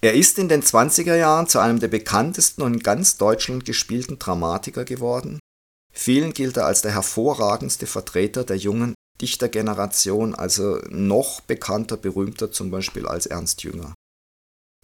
Er 0.00 0.14
ist 0.14 0.38
in 0.38 0.48
den 0.48 0.62
20er 0.62 1.16
Jahren 1.16 1.46
zu 1.46 1.58
einem 1.58 1.80
der 1.80 1.88
bekanntesten 1.88 2.62
und 2.62 2.74
in 2.74 2.80
ganz 2.80 3.16
Deutschland 3.16 3.64
gespielten 3.64 4.18
Dramatiker 4.18 4.84
geworden 4.84 5.38
Vielen 5.98 6.32
gilt 6.32 6.56
er 6.56 6.66
als 6.66 6.80
der 6.80 6.92
hervorragendste 6.92 7.88
Vertreter 7.88 8.44
der 8.44 8.56
jungen 8.56 8.94
Dichtergeneration, 9.20 10.36
also 10.36 10.78
noch 10.90 11.40
bekannter, 11.40 11.96
berühmter 11.96 12.52
zum 12.52 12.70
Beispiel 12.70 13.04
als 13.06 13.26
Ernst 13.26 13.64
Jünger. 13.64 13.94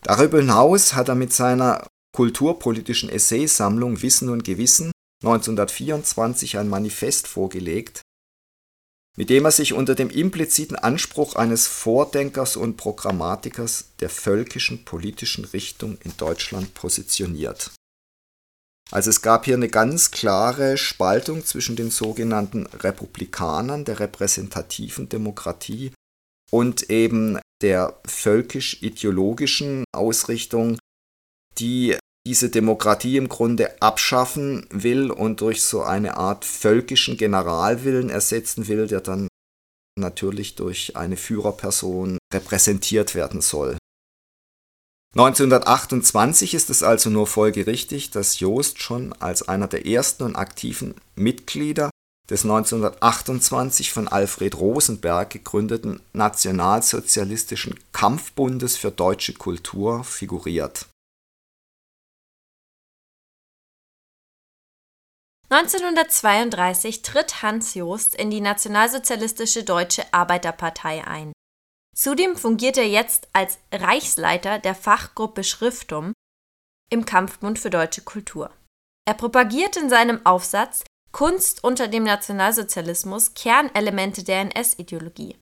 Darüber 0.02 0.38
hinaus 0.38 0.94
hat 0.94 1.08
er 1.08 1.14
mit 1.14 1.32
seiner 1.32 1.86
kulturpolitischen 2.16 3.08
Essaysammlung 3.08 4.02
Wissen 4.02 4.28
und 4.28 4.42
Gewissen 4.42 4.90
1924 5.26 6.58
ein 6.58 6.68
Manifest 6.68 7.26
vorgelegt, 7.26 8.02
mit 9.16 9.30
dem 9.30 9.44
er 9.44 9.52
sich 9.52 9.72
unter 9.72 9.94
dem 9.94 10.10
impliziten 10.10 10.76
Anspruch 10.76 11.36
eines 11.36 11.66
Vordenkers 11.66 12.56
und 12.56 12.76
Programmatikers 12.76 13.92
der 14.00 14.10
völkischen 14.10 14.84
politischen 14.84 15.44
Richtung 15.44 15.98
in 16.02 16.16
Deutschland 16.16 16.74
positioniert. 16.74 17.70
Also 18.90 19.10
es 19.10 19.22
gab 19.22 19.46
hier 19.46 19.54
eine 19.54 19.68
ganz 19.68 20.10
klare 20.10 20.76
Spaltung 20.76 21.44
zwischen 21.44 21.74
den 21.74 21.90
sogenannten 21.90 22.66
Republikanern 22.66 23.84
der 23.84 24.00
repräsentativen 24.00 25.08
Demokratie 25.08 25.92
und 26.50 26.90
eben 26.90 27.38
der 27.62 27.98
völkisch-ideologischen 28.04 29.84
Ausrichtung, 29.92 30.78
die 31.58 31.96
diese 32.26 32.48
Demokratie 32.48 33.16
im 33.16 33.28
Grunde 33.28 33.82
abschaffen 33.82 34.66
will 34.70 35.10
und 35.10 35.40
durch 35.40 35.62
so 35.62 35.82
eine 35.82 36.16
Art 36.16 36.44
völkischen 36.44 37.16
Generalwillen 37.16 38.08
ersetzen 38.08 38.66
will, 38.66 38.86
der 38.86 39.00
dann 39.00 39.28
natürlich 39.98 40.54
durch 40.54 40.96
eine 40.96 41.16
Führerperson 41.16 42.18
repräsentiert 42.32 43.14
werden 43.14 43.40
soll. 43.40 43.76
1928 45.16 46.54
ist 46.54 46.70
es 46.70 46.82
also 46.82 47.08
nur 47.08 47.28
folgerichtig, 47.28 48.10
dass 48.10 48.40
Joost 48.40 48.82
schon 48.82 49.12
als 49.20 49.46
einer 49.46 49.68
der 49.68 49.86
ersten 49.86 50.24
und 50.24 50.34
aktiven 50.34 50.96
Mitglieder 51.14 51.90
des 52.28 52.42
1928 52.42 53.92
von 53.92 54.08
Alfred 54.08 54.58
Rosenberg 54.58 55.30
gegründeten 55.30 56.00
Nationalsozialistischen 56.14 57.78
Kampfbundes 57.92 58.76
für 58.76 58.90
deutsche 58.90 59.34
Kultur 59.34 60.02
figuriert. 60.02 60.86
1932 65.54 67.02
tritt 67.02 67.42
Hans 67.42 67.74
Joost 67.74 68.16
in 68.16 68.28
die 68.28 68.40
Nationalsozialistische 68.40 69.62
Deutsche 69.62 70.02
Arbeiterpartei 70.12 71.06
ein 71.06 71.32
Zudem 71.94 72.36
fungiert 72.36 72.76
er 72.76 72.88
jetzt 72.88 73.28
als 73.32 73.58
Reichsleiter 73.72 74.58
der 74.58 74.74
Fachgruppe 74.74 75.44
Schriftum 75.44 76.12
im 76.90 77.04
Kampfbund 77.04 77.60
für 77.60 77.70
deutsche 77.70 78.02
Kultur. 78.02 78.50
Er 79.06 79.14
propagiert 79.14 79.76
in 79.76 79.88
seinem 79.88 80.26
Aufsatz 80.26 80.82
Kunst 81.12 81.62
unter 81.62 81.86
dem 81.86 82.02
Nationalsozialismus 82.02 83.34
Kernelemente 83.34 84.24
der 84.24 84.40
NS-Ideologie, 84.40 85.38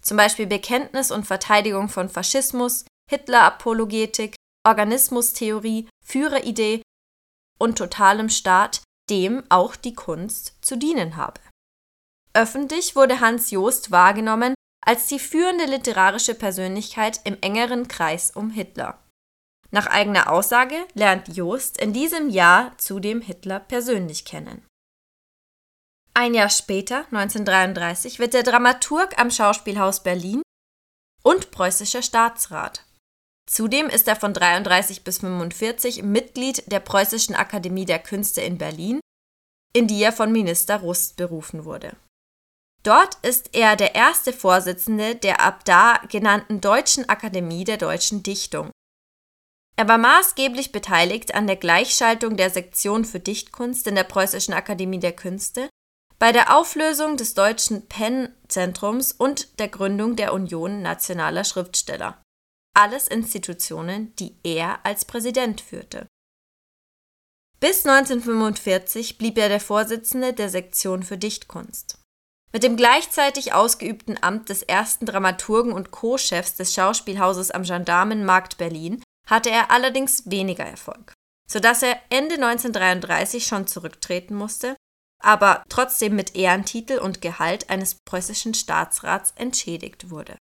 zum 0.00 0.16
Beispiel 0.16 0.48
Bekenntnis 0.48 1.12
und 1.12 1.24
Verteidigung 1.24 1.88
von 1.88 2.08
Faschismus, 2.08 2.84
Hitler-Apologetik, 3.08 4.34
Organismustheorie, 4.66 5.88
Führeridee 6.04 6.82
und 7.60 7.78
totalem 7.78 8.28
Staat, 8.28 8.82
dem 9.12 9.44
auch 9.50 9.76
die 9.76 9.92
Kunst 9.92 10.56
zu 10.62 10.76
dienen 10.76 11.16
habe. 11.16 11.38
Öffentlich 12.32 12.96
wurde 12.96 13.20
Hans 13.20 13.50
Joost 13.50 13.90
wahrgenommen 13.90 14.54
als 14.84 15.06
die 15.06 15.18
führende 15.18 15.66
literarische 15.66 16.34
Persönlichkeit 16.34 17.20
im 17.24 17.36
engeren 17.42 17.88
Kreis 17.88 18.30
um 18.30 18.50
Hitler. 18.50 18.98
Nach 19.70 19.86
eigener 19.86 20.30
Aussage 20.32 20.86
lernt 20.94 21.28
Jost 21.36 21.78
in 21.78 21.92
diesem 21.92 22.30
Jahr 22.30 22.76
zudem 22.78 23.20
Hitler 23.20 23.60
persönlich 23.60 24.24
kennen. 24.24 24.66
Ein 26.14 26.34
Jahr 26.34 26.50
später, 26.50 27.06
1933, 27.10 28.18
wird 28.18 28.34
er 28.34 28.42
Dramaturg 28.42 29.18
am 29.18 29.30
Schauspielhaus 29.30 30.02
Berlin 30.02 30.42
und 31.22 31.50
preußischer 31.50 32.02
Staatsrat. 32.02 32.84
Zudem 33.46 33.88
ist 33.88 34.08
er 34.08 34.16
von 34.16 34.32
33 34.34 35.04
bis 35.04 35.18
45 35.18 36.02
Mitglied 36.02 36.70
der 36.70 36.80
Preußischen 36.80 37.34
Akademie 37.34 37.84
der 37.84 37.98
Künste 37.98 38.40
in 38.40 38.58
Berlin, 38.58 39.00
in 39.74 39.86
die 39.86 40.02
er 40.02 40.12
von 40.12 40.32
Minister 40.32 40.76
Rust 40.80 41.16
berufen 41.16 41.64
wurde 41.64 41.96
Dort 42.82 43.16
ist 43.22 43.50
er 43.52 43.76
der 43.76 43.94
erste 43.94 44.32
Vorsitzende 44.32 45.14
der 45.14 45.40
ab 45.40 45.64
da 45.64 46.00
genannten 46.10 46.60
Deutschen 46.60 47.08
Akademie 47.08 47.64
der 47.64 47.76
deutschen 47.76 48.22
Dichtung. 48.22 48.70
Er 49.76 49.88
war 49.88 49.98
maßgeblich 49.98 50.72
beteiligt 50.72 51.34
an 51.34 51.46
der 51.46 51.56
Gleichschaltung 51.56 52.36
der 52.36 52.50
Sektion 52.50 53.04
für 53.04 53.20
Dichtkunst 53.20 53.86
in 53.86 53.94
der 53.94 54.04
Preußischen 54.04 54.52
Akademie 54.52 54.98
der 54.98 55.12
Künste, 55.12 55.68
bei 56.18 56.32
der 56.32 56.56
Auflösung 56.56 57.16
des 57.16 57.34
Deutschen 57.34 57.88
Penn-Zentrums 57.88 59.12
und 59.12 59.58
der 59.58 59.68
Gründung 59.68 60.16
der 60.16 60.34
Union 60.34 60.82
nationaler 60.82 61.44
Schriftsteller. 61.44 62.21
Alles 62.74 63.06
Institutionen, 63.06 64.14
die 64.16 64.36
er 64.42 64.84
als 64.84 65.04
Präsident 65.04 65.60
führte. 65.60 66.06
Bis 67.60 67.86
1945 67.86 69.18
blieb 69.18 69.38
er 69.38 69.48
der 69.48 69.60
Vorsitzende 69.60 70.32
der 70.32 70.48
Sektion 70.48 71.02
für 71.02 71.18
Dichtkunst. 71.18 71.98
Mit 72.52 72.64
dem 72.64 72.76
gleichzeitig 72.76 73.52
ausgeübten 73.52 74.22
Amt 74.22 74.48
des 74.48 74.62
ersten 74.62 75.06
Dramaturgen 75.06 75.72
und 75.72 75.90
Co-Chefs 75.90 76.56
des 76.56 76.74
Schauspielhauses 76.74 77.50
am 77.50 77.62
Gendarmenmarkt 77.62 78.58
Berlin 78.58 79.02
hatte 79.26 79.50
er 79.50 79.70
allerdings 79.70 80.28
weniger 80.30 80.64
Erfolg, 80.64 81.14
sodass 81.48 81.82
er 81.82 81.96
Ende 82.10 82.34
1933 82.34 83.46
schon 83.46 83.66
zurücktreten 83.66 84.34
musste, 84.34 84.76
aber 85.22 85.62
trotzdem 85.68 86.16
mit 86.16 86.34
Ehrentitel 86.34 86.98
und 86.98 87.20
Gehalt 87.20 87.70
eines 87.70 87.96
preußischen 88.04 88.54
Staatsrats 88.54 89.32
entschädigt 89.36 90.10
wurde. 90.10 90.36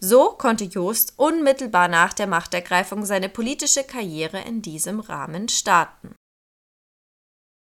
So 0.00 0.30
konnte 0.30 0.64
Jost 0.64 1.14
unmittelbar 1.16 1.88
nach 1.88 2.12
der 2.12 2.26
Machtergreifung 2.26 3.04
seine 3.04 3.28
politische 3.28 3.84
Karriere 3.84 4.40
in 4.40 4.60
diesem 4.60 5.00
Rahmen 5.00 5.48
starten. 5.48 6.14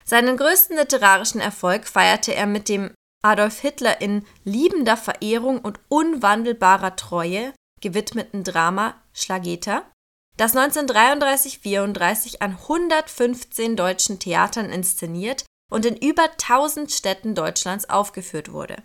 Seinen 0.05 0.37
größten 0.37 0.77
literarischen 0.77 1.41
Erfolg 1.41 1.87
feierte 1.87 2.33
er 2.33 2.47
mit 2.47 2.69
dem 2.69 2.93
Adolf 3.23 3.59
Hitler 3.59 4.01
in 4.01 4.25
liebender 4.43 4.97
Verehrung 4.97 5.59
und 5.59 5.79
unwandelbarer 5.89 6.95
Treue 6.95 7.53
gewidmeten 7.81 8.43
Drama 8.43 8.95
Schlageter, 9.13 9.89
das 10.37 10.55
1933-34 10.55 12.41
an 12.41 12.51
115 12.51 13.75
deutschen 13.75 14.19
Theatern 14.19 14.69
inszeniert 14.69 15.45
und 15.71 15.85
in 15.85 15.97
über 15.97 16.23
1000 16.31 16.91
Städten 16.91 17.35
Deutschlands 17.35 17.89
aufgeführt 17.89 18.51
wurde. 18.51 18.83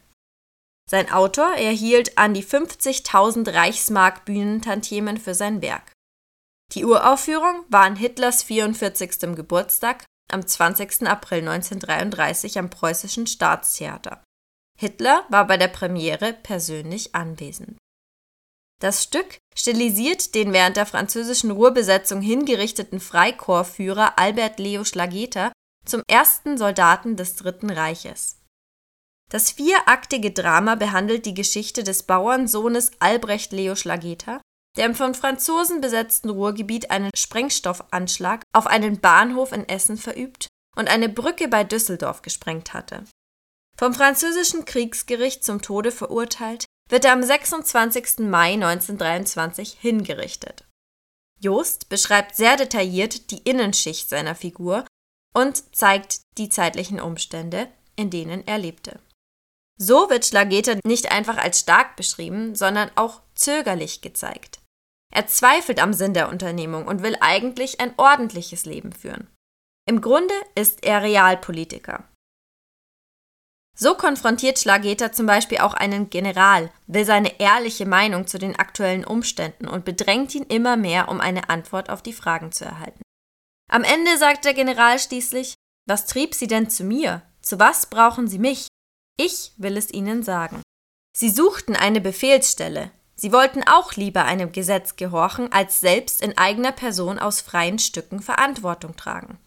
Sein 0.88 1.10
Autor 1.10 1.54
erhielt 1.54 2.16
an 2.16 2.32
die 2.32 2.44
50.000 2.44 3.52
Reichsmark 3.52 4.24
Bühnentantiemen 4.24 5.18
für 5.18 5.34
sein 5.34 5.60
Werk. 5.60 5.92
Die 6.72 6.84
Uraufführung 6.84 7.64
war 7.68 7.82
an 7.82 7.96
Hitlers 7.96 8.42
44. 8.44 9.34
Geburtstag 9.34 10.04
am 10.30 10.46
20. 10.46 11.06
April 11.06 11.40
1933 11.48 12.58
am 12.58 12.70
Preußischen 12.70 13.26
Staatstheater. 13.26 14.22
Hitler 14.78 15.24
war 15.28 15.46
bei 15.46 15.56
der 15.56 15.68
Premiere 15.68 16.32
persönlich 16.32 17.14
anwesend. 17.14 17.78
Das 18.80 19.02
Stück 19.02 19.38
stilisiert 19.54 20.34
den 20.34 20.52
während 20.52 20.76
der 20.76 20.86
französischen 20.86 21.50
Ruhrbesetzung 21.50 22.20
hingerichteten 22.20 23.00
Freikorpsführer 23.00 24.18
Albert 24.18 24.58
Leo 24.58 24.84
Schlageter 24.84 25.50
zum 25.86 26.02
ersten 26.08 26.58
Soldaten 26.58 27.16
des 27.16 27.36
Dritten 27.36 27.70
Reiches. 27.70 28.38
Das 29.30 29.50
vieraktige 29.50 30.30
Drama 30.30 30.76
behandelt 30.76 31.26
die 31.26 31.34
Geschichte 31.34 31.82
des 31.82 32.04
Bauernsohnes 32.04 32.92
Albrecht 33.00 33.52
Leo 33.52 33.74
Schlageter, 33.74 34.40
der 34.76 34.86
im 34.86 34.94
von 34.94 35.14
Franzosen 35.14 35.80
besetzten 35.80 36.30
Ruhrgebiet 36.30 36.90
einen 36.90 37.10
Sprengstoffanschlag 37.16 38.42
auf 38.52 38.66
einen 38.66 39.00
Bahnhof 39.00 39.52
in 39.52 39.68
Essen 39.68 39.96
verübt 39.96 40.48
und 40.76 40.88
eine 40.88 41.08
Brücke 41.08 41.48
bei 41.48 41.64
Düsseldorf 41.64 42.22
gesprengt 42.22 42.72
hatte. 42.72 43.04
Vom 43.76 43.94
französischen 43.94 44.64
Kriegsgericht 44.64 45.44
zum 45.44 45.60
Tode 45.60 45.90
verurteilt, 45.90 46.64
wird 46.88 47.04
er 47.04 47.12
am 47.12 47.22
26. 47.22 48.20
Mai 48.20 48.54
1923 48.54 49.76
hingerichtet. 49.80 50.64
Jost 51.40 51.88
beschreibt 51.88 52.36
sehr 52.36 52.56
detailliert 52.56 53.30
die 53.30 53.38
Innenschicht 53.38 54.08
seiner 54.08 54.34
Figur 54.34 54.84
und 55.34 55.74
zeigt 55.74 56.20
die 56.38 56.48
zeitlichen 56.48 57.00
Umstände, 57.00 57.68
in 57.96 58.10
denen 58.10 58.46
er 58.46 58.58
lebte. 58.58 59.00
So 59.78 60.08
wird 60.08 60.24
Schlageter 60.24 60.78
nicht 60.84 61.12
einfach 61.12 61.36
als 61.36 61.60
stark 61.60 61.96
beschrieben, 61.96 62.54
sondern 62.54 62.90
auch 62.94 63.20
zögerlich 63.34 64.00
gezeigt. 64.00 64.60
Er 65.12 65.26
zweifelt 65.26 65.80
am 65.80 65.92
Sinn 65.92 66.14
der 66.14 66.28
Unternehmung 66.28 66.86
und 66.86 67.02
will 67.02 67.16
eigentlich 67.20 67.80
ein 67.80 67.94
ordentliches 67.96 68.64
Leben 68.64 68.92
führen. 68.92 69.28
Im 69.88 70.00
Grunde 70.00 70.34
ist 70.54 70.84
er 70.84 71.02
Realpolitiker. 71.02 72.04
So 73.78 73.94
konfrontiert 73.94 74.58
Schlageter 74.58 75.12
zum 75.12 75.26
Beispiel 75.26 75.58
auch 75.58 75.74
einen 75.74 76.08
General, 76.08 76.72
will 76.86 77.04
seine 77.04 77.38
ehrliche 77.38 77.84
Meinung 77.84 78.26
zu 78.26 78.38
den 78.38 78.58
aktuellen 78.58 79.04
Umständen 79.04 79.68
und 79.68 79.84
bedrängt 79.84 80.34
ihn 80.34 80.44
immer 80.44 80.78
mehr, 80.78 81.08
um 81.08 81.20
eine 81.20 81.50
Antwort 81.50 81.90
auf 81.90 82.02
die 82.02 82.14
Fragen 82.14 82.52
zu 82.52 82.64
erhalten. 82.64 83.02
Am 83.70 83.84
Ende 83.84 84.16
sagt 84.16 84.46
der 84.46 84.54
General 84.54 84.98
schließlich, 84.98 85.54
was 85.86 86.06
trieb 86.06 86.34
Sie 86.34 86.46
denn 86.46 86.70
zu 86.70 86.84
mir? 86.84 87.22
Zu 87.42 87.58
was 87.58 87.86
brauchen 87.86 88.28
Sie 88.28 88.38
mich? 88.38 88.66
Ich 89.18 89.52
will 89.56 89.76
es 89.76 89.90
Ihnen 89.90 90.22
sagen. 90.22 90.62
Sie 91.16 91.30
suchten 91.30 91.74
eine 91.74 92.00
Befehlsstelle. 92.00 92.90
Sie 93.14 93.32
wollten 93.32 93.62
auch 93.66 93.94
lieber 93.94 94.24
einem 94.26 94.52
Gesetz 94.52 94.96
gehorchen, 94.96 95.50
als 95.50 95.80
selbst 95.80 96.20
in 96.20 96.36
eigener 96.36 96.72
Person 96.72 97.18
aus 97.18 97.40
freien 97.40 97.78
Stücken 97.78 98.20
Verantwortung 98.20 98.94
tragen. 98.96 99.38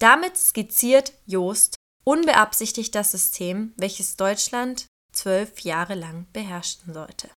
Damit 0.00 0.36
skizziert 0.36 1.12
Joost 1.26 1.76
unbeabsichtigt 2.04 2.94
das 2.94 3.12
System, 3.12 3.72
welches 3.76 4.16
Deutschland 4.16 4.86
zwölf 5.12 5.60
Jahre 5.60 5.94
lang 5.94 6.26
beherrschen 6.32 6.92
sollte. 6.92 7.30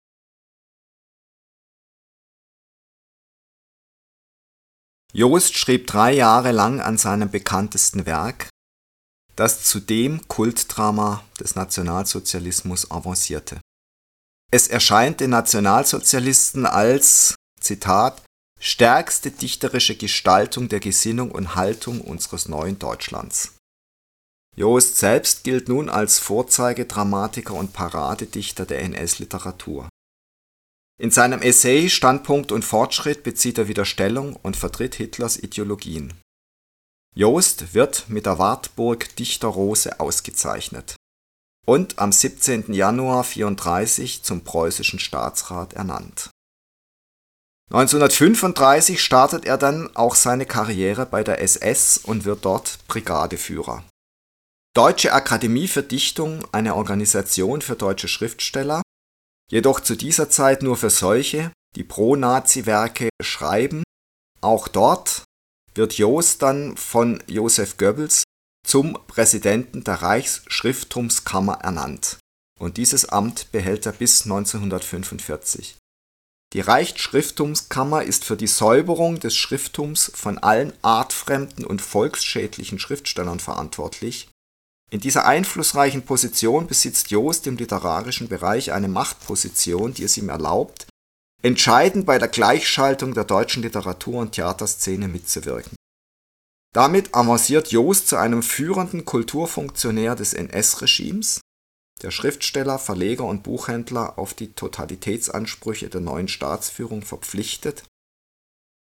Joost 5.13 5.57
schrieb 5.57 5.87
drei 5.87 6.13
Jahre 6.13 6.51
lang 6.51 6.79
an 6.79 6.97
seinem 6.97 7.29
bekanntesten 7.29 8.05
Werk, 8.05 8.49
das 9.37 9.63
zu 9.63 9.79
dem 9.79 10.27
Kultdrama 10.27 11.23
des 11.39 11.55
Nationalsozialismus 11.55 12.91
avancierte. 12.91 13.61
Es 14.51 14.67
erscheint 14.67 15.19
den 15.19 15.29
Nationalsozialisten 15.29 16.65
als, 16.65 17.35
Zitat, 17.61 18.23
stärkste 18.59 19.29
dichterische 19.31 19.95
Gestaltung 19.95 20.69
der 20.69 20.79
Gesinnung 20.79 21.31
und 21.31 21.55
Haltung 21.55 22.01
unseres 22.01 22.49
neuen 22.49 22.79
Deutschlands. 22.79 23.53
Joost 24.55 24.97
selbst 24.97 25.43
gilt 25.43 25.69
nun 25.69 25.87
als 25.87 26.17
Vorzeigedramatiker 26.17 27.53
und 27.53 27.73
Paradedichter 27.73 28.65
der 28.65 28.81
NS-Literatur. 28.81 29.87
In 30.99 31.11
seinem 31.11 31.43
Essay 31.43 31.91
Standpunkt 31.91 32.51
und 32.51 32.65
Fortschritt 32.65 33.21
bezieht 33.21 33.59
er 33.59 33.67
wieder 33.67 33.85
Stellung 33.85 34.35
und 34.37 34.57
vertritt 34.57 34.95
Hitlers 34.95 35.37
Ideologien. 35.37 36.15
Joost 37.17 37.73
wird 37.73 38.09
mit 38.09 38.27
der 38.27 38.37
Wartburg 38.37 39.15
Dichterrose 39.15 39.99
ausgezeichnet 39.99 40.95
und 41.65 41.97
am 41.97 42.11
17. 42.11 42.71
Januar 42.71 43.23
34 43.23 44.21
zum 44.21 44.43
preußischen 44.43 44.99
Staatsrat 44.99 45.73
ernannt. 45.73 46.29
1935 47.71 49.01
startet 49.01 49.45
er 49.45 49.57
dann 49.57 49.89
auch 49.95 50.13
seine 50.13 50.45
Karriere 50.45 51.07
bei 51.07 51.23
der 51.23 51.41
SS 51.41 51.97
und 51.97 52.23
wird 52.23 52.45
dort 52.45 52.77
Brigadeführer 52.87 53.83
Deutsche 54.75 55.11
Akademie 55.11 55.67
für 55.67 55.81
Dichtung 55.81 56.45
eine 56.51 56.75
Organisation 56.75 57.63
für 57.63 57.75
deutsche 57.75 58.07
Schriftsteller, 58.07 58.83
jedoch 59.49 59.79
zu 59.79 59.95
dieser 59.95 60.29
Zeit 60.29 60.61
nur 60.61 60.77
für 60.77 60.91
solche, 60.91 61.51
die 61.75 61.83
Pro-Nazi-Werke 61.83 63.09
schreiben. 63.23 63.81
Auch 64.39 64.67
dort 64.67 65.23
wird 65.77 65.93
Jost 65.93 66.41
dann 66.41 66.75
von 66.75 67.23
Josef 67.27 67.77
Goebbels 67.77 68.23
zum 68.65 68.97
Präsidenten 69.07 69.83
der 69.83 70.01
Reichsschrifttumskammer 70.01 71.59
ernannt 71.61 72.17
und 72.59 72.77
dieses 72.77 73.05
Amt 73.09 73.51
behält 73.51 73.85
er 73.85 73.93
bis 73.93 74.23
1945. 74.23 75.77
Die 76.53 76.61
Reichsschrifttumskammer 76.61 78.03
ist 78.03 78.25
für 78.25 78.37
die 78.37 78.47
Säuberung 78.47 79.19
des 79.19 79.35
Schrifttums 79.35 80.11
von 80.15 80.37
allen 80.37 80.73
artfremden 80.81 81.65
und 81.65 81.81
volksschädlichen 81.81 82.79
Schriftstellern 82.79 83.39
verantwortlich 83.39 84.29
in 84.89 85.01
dieser 85.01 85.25
einflussreichen 85.25 86.03
Position 86.03 86.67
besitzt 86.67 87.11
Joost 87.11 87.45
im 87.45 87.57
literarischen 87.57 88.29
Bereich 88.29 88.71
eine 88.71 88.87
Machtposition, 88.87 89.93
die 89.93 90.03
es 90.03 90.15
ihm 90.15 90.29
erlaubt, 90.29 90.87
entscheidend 91.43 92.05
bei 92.05 92.17
der 92.17 92.27
Gleichschaltung 92.27 93.13
der 93.13 93.23
deutschen 93.23 93.63
Literatur 93.63 94.21
und 94.21 94.33
Theaterszene 94.33 95.07
mitzuwirken. 95.07 95.75
Damit 96.73 97.15
avanciert 97.15 97.71
Joost 97.71 98.07
zu 98.07 98.17
einem 98.17 98.43
führenden 98.43 99.05
Kulturfunktionär 99.05 100.15
des 100.15 100.33
NS-Regimes, 100.33 101.41
der 102.01 102.11
Schriftsteller, 102.11 102.77
Verleger 102.77 103.25
und 103.25 103.43
Buchhändler 103.43 104.19
auf 104.19 104.33
die 104.33 104.53
Totalitätsansprüche 104.53 105.89
der 105.89 106.01
neuen 106.01 106.27
Staatsführung 106.27 107.01
verpflichtet, 107.01 107.83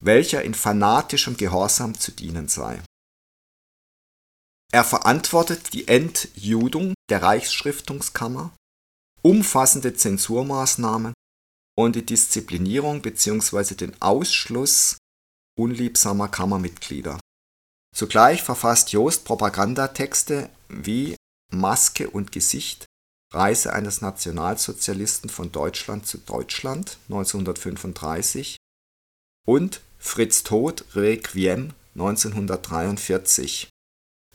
welcher 0.03 0.43
in 0.43 0.53
fanatischem 0.53 1.35
Gehorsam 1.37 1.97
zu 1.97 2.11
dienen 2.11 2.47
sei 2.47 2.81
Er 4.71 4.83
verantwortet 4.83 5.73
die 5.73 5.87
Entjudung 5.87 6.93
der 7.09 7.23
Reichsschriftungskammer, 7.23 8.53
umfassende 9.23 9.95
Zensurmaßnahmen 9.95 11.13
und 11.85 11.95
die 11.95 12.05
Disziplinierung 12.05 13.01
bzw. 13.01 13.73
den 13.73 14.01
Ausschluss 14.01 14.97
unliebsamer 15.57 16.27
Kammermitglieder. 16.27 17.21
Zugleich 17.95 18.43
verfasst 18.43 18.91
Jost 18.91 19.23
Propagandatexte 19.23 20.49
wie 20.67 21.15
Maske 21.53 22.09
und 22.09 22.33
Gesicht, 22.33 22.85
Reise 23.33 23.71
eines 23.71 24.01
Nationalsozialisten 24.01 25.29
von 25.29 25.53
Deutschland 25.53 26.05
zu 26.05 26.17
Deutschland 26.17 26.97
1935 27.07 28.57
und 29.47 29.81
Fritz 29.99 30.43
Tod 30.43 30.83
Requiem 30.95 31.73
1943, 31.95 33.69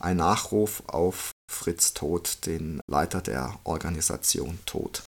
ein 0.01 0.17
Nachruf 0.17 0.81
auf 0.87 1.31
Fritz 1.51 1.93
Tod, 1.93 2.45
den 2.47 2.81
Leiter 2.87 3.21
der 3.21 3.59
Organisation 3.65 4.57
Tod. 4.65 5.03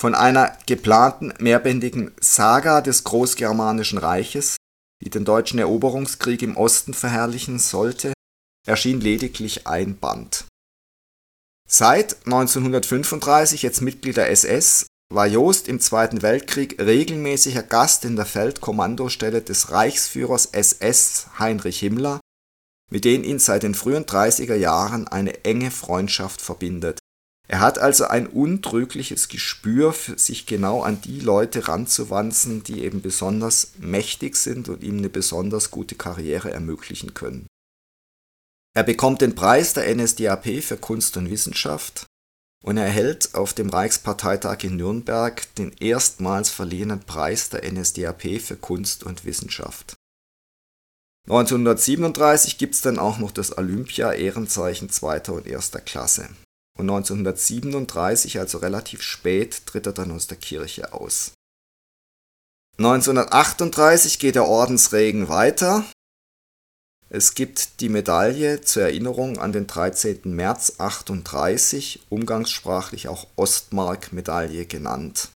Von 0.00 0.14
einer 0.14 0.56
geplanten 0.64 1.34
mehrbändigen 1.40 2.12
Saga 2.22 2.80
des 2.80 3.04
Großgermanischen 3.04 3.98
Reiches, 3.98 4.56
die 5.04 5.10
den 5.10 5.26
deutschen 5.26 5.58
Eroberungskrieg 5.58 6.40
im 6.40 6.56
Osten 6.56 6.94
verherrlichen 6.94 7.58
sollte, 7.58 8.14
erschien 8.66 9.02
lediglich 9.02 9.66
ein 9.66 9.98
Band. 9.98 10.46
Seit 11.68 12.16
1935 12.24 13.60
jetzt 13.60 13.82
Mitglied 13.82 14.16
der 14.16 14.30
SS, 14.30 14.86
war 15.12 15.26
Jost 15.26 15.68
im 15.68 15.80
Zweiten 15.80 16.22
Weltkrieg 16.22 16.80
regelmäßiger 16.80 17.62
Gast 17.62 18.06
in 18.06 18.16
der 18.16 18.24
Feldkommandostelle 18.24 19.42
des 19.42 19.70
Reichsführers 19.70 20.46
SS 20.46 21.26
Heinrich 21.38 21.78
Himmler, 21.78 22.20
mit 22.90 23.04
dem 23.04 23.22
ihn 23.22 23.38
seit 23.38 23.64
den 23.64 23.74
frühen 23.74 24.06
30er 24.06 24.54
Jahren 24.54 25.06
eine 25.08 25.44
enge 25.44 25.70
Freundschaft 25.70 26.40
verbindet. 26.40 26.99
Er 27.50 27.58
hat 27.58 27.80
also 27.80 28.04
ein 28.04 28.28
untrügliches 28.28 29.26
Gespür, 29.26 29.92
sich 29.92 30.46
genau 30.46 30.82
an 30.82 31.00
die 31.00 31.18
Leute 31.18 31.66
ranzuwanzen, 31.66 32.62
die 32.62 32.84
eben 32.84 33.02
besonders 33.02 33.72
mächtig 33.78 34.36
sind 34.36 34.68
und 34.68 34.84
ihm 34.84 34.98
eine 34.98 35.08
besonders 35.08 35.72
gute 35.72 35.96
Karriere 35.96 36.52
ermöglichen 36.52 37.12
können. 37.12 37.48
Er 38.72 38.84
bekommt 38.84 39.20
den 39.20 39.34
Preis 39.34 39.72
der 39.72 39.92
NSDAP 39.92 40.62
für 40.62 40.76
Kunst 40.76 41.16
und 41.16 41.28
Wissenschaft 41.28 42.06
und 42.62 42.76
erhält 42.76 43.34
auf 43.34 43.52
dem 43.52 43.68
Reichsparteitag 43.68 44.62
in 44.62 44.76
Nürnberg 44.76 45.52
den 45.56 45.72
erstmals 45.72 46.50
verliehenen 46.50 47.00
Preis 47.00 47.48
der 47.48 47.68
NSDAP 47.68 48.40
für 48.40 48.54
Kunst 48.54 49.02
und 49.02 49.24
Wissenschaft. 49.24 49.94
1937 51.26 52.58
gibt 52.58 52.76
es 52.76 52.80
dann 52.80 53.00
auch 53.00 53.18
noch 53.18 53.32
das 53.32 53.58
Olympia-Ehrenzeichen 53.58 54.88
zweiter 54.88 55.32
und 55.32 55.48
erster 55.48 55.80
Klasse. 55.80 56.28
Und 56.78 56.88
1937, 56.88 58.38
also 58.38 58.58
relativ 58.58 59.02
spät, 59.02 59.66
tritt 59.66 59.86
er 59.86 59.92
dann 59.92 60.12
aus 60.12 60.26
der 60.26 60.38
Kirche 60.38 60.92
aus. 60.92 61.32
1938 62.78 64.18
geht 64.18 64.36
der 64.36 64.46
Ordensregen 64.46 65.28
weiter 65.28 65.84
es 67.12 67.34
gibt 67.34 67.80
die 67.80 67.88
Medaille 67.88 68.60
zur 68.60 68.84
Erinnerung 68.84 69.38
an 69.38 69.50
den 69.50 69.66
13. 69.66 70.20
März 70.26 70.74
38, 70.78 72.06
umgangssprachlich 72.08 73.08
auch 73.08 73.26
Ostmark-Medaille 73.34 74.64
genannt. 74.66 75.30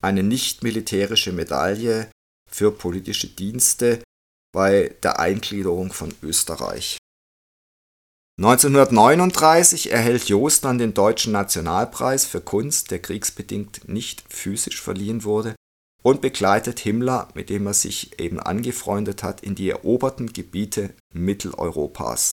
Eine 0.00 0.22
nicht-militärische 0.22 1.32
Medaille 1.32 2.08
für 2.48 2.70
politische 2.70 3.26
Dienste 3.26 4.04
bei 4.52 4.94
der 5.02 5.18
Eingliederung 5.18 5.92
von 5.92 6.14
Österreich. 6.22 6.96
1939 8.38 9.90
erhält 9.90 10.28
Jost 10.28 10.64
dann 10.64 10.78
den 10.78 10.94
Deutschen 10.94 11.32
Nationalpreis 11.32 12.24
für 12.24 12.40
Kunst, 12.40 12.92
der 12.92 13.00
kriegsbedingt 13.00 13.88
nicht 13.88 14.22
physisch 14.32 14.80
verliehen 14.80 15.24
wurde, 15.24 15.56
und 16.04 16.20
begleitet 16.20 16.78
Himmler, 16.78 17.26
mit 17.34 17.50
dem 17.50 17.66
er 17.66 17.74
sich 17.74 18.20
eben 18.20 18.38
angefreundet 18.38 19.24
hat, 19.24 19.40
in 19.40 19.56
die 19.56 19.68
eroberten 19.68 20.32
Gebiete 20.32 20.94
Mitteleuropas. 21.12 22.30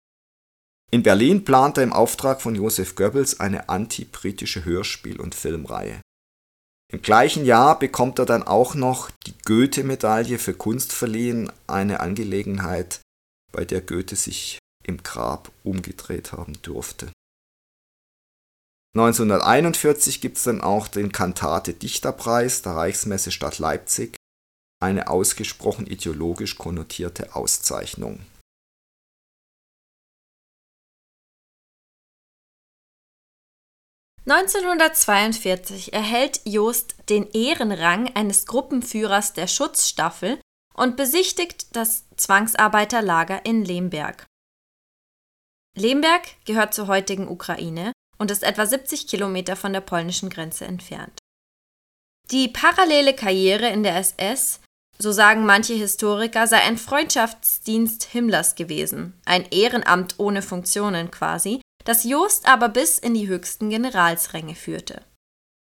In 0.89 1.03
Berlin 1.03 1.45
plant 1.45 1.77
er 1.77 1.83
im 1.83 1.93
Auftrag 1.93 2.41
von 2.41 2.55
Joseph 2.55 2.95
Goebbels 2.95 3.39
eine 3.39 3.69
antibritische 3.69 4.65
Hörspiel- 4.65 5.21
und 5.21 5.35
Filmreihe. 5.35 6.01
Im 6.91 7.03
gleichen 7.03 7.45
Jahr 7.45 7.77
bekommt 7.77 8.17
er 8.17 8.25
dann 8.25 8.41
auch 8.41 8.73
noch 8.73 9.11
die 9.27 9.35
Goethe-Medaille 9.45 10.39
für 10.39 10.55
Kunst 10.55 10.93
verliehen, 10.93 11.51
eine 11.67 11.99
Angelegenheit, 11.99 13.01
bei 13.51 13.65
der 13.65 13.81
Goethe 13.81 14.15
sich 14.15 14.57
im 14.83 15.03
Grab 15.03 15.51
umgedreht 15.63 16.31
haben 16.31 16.61
durfte 16.61 17.11
1941 18.93 20.19
gibt 20.19 20.35
es 20.35 20.43
dann 20.43 20.59
auch 20.59 20.89
den 20.89 21.13
Kantate-Dichterpreis 21.13 22.61
der 22.61 22.73
Reichsmesse 22.73 23.31
Stadt 23.31 23.57
Leipzig, 23.57 24.17
eine 24.81 25.07
ausgesprochen 25.07 25.87
ideologisch 25.87 26.57
konnotierte 26.57 27.33
Auszeichnung. 27.33 28.19
(1942) 34.25 35.93
erhält 35.93 36.41
Jost 36.43 36.95
den 37.09 37.29
Ehrenrang 37.31 38.13
eines 38.13 38.45
Gruppenführers 38.45 39.33
der 39.33 39.47
Schutzstaffel 39.47 40.39
und 40.73 40.95
besichtigt 40.97 41.75
das 41.75 42.05
Zwangsarbeiterlager 42.17 43.45
in 43.45 43.63
Lemberg. 43.63 44.27
Lemberg 45.77 46.23
gehört 46.45 46.73
zur 46.73 46.87
heutigen 46.87 47.27
Ukraine 47.27 47.93
und 48.17 48.29
ist 48.29 48.43
etwa 48.43 48.65
70 48.65 49.07
Kilometer 49.07 49.55
von 49.55 49.73
der 49.73 49.81
polnischen 49.81 50.29
Grenze 50.29 50.65
entfernt. 50.65 51.17
Die 52.29 52.47
parallele 52.47 53.13
Karriere 53.13 53.69
in 53.69 53.83
der 53.83 53.95
SS, 53.97 54.59
so 54.97 55.11
sagen 55.11 55.45
manche 55.45 55.73
Historiker, 55.73 56.45
sei 56.47 56.61
ein 56.61 56.77
Freundschaftsdienst 56.77 58.03
Himmlers 58.03 58.55
gewesen, 58.55 59.19
ein 59.25 59.45
Ehrenamt 59.49 60.15
ohne 60.17 60.41
Funktionen 60.41 61.09
quasi, 61.09 61.61
das 61.83 62.03
Jost 62.03 62.47
aber 62.47 62.69
bis 62.69 62.99
in 62.99 63.13
die 63.13 63.27
höchsten 63.27 63.69
Generalsränge 63.69 64.55
führte. 64.55 65.03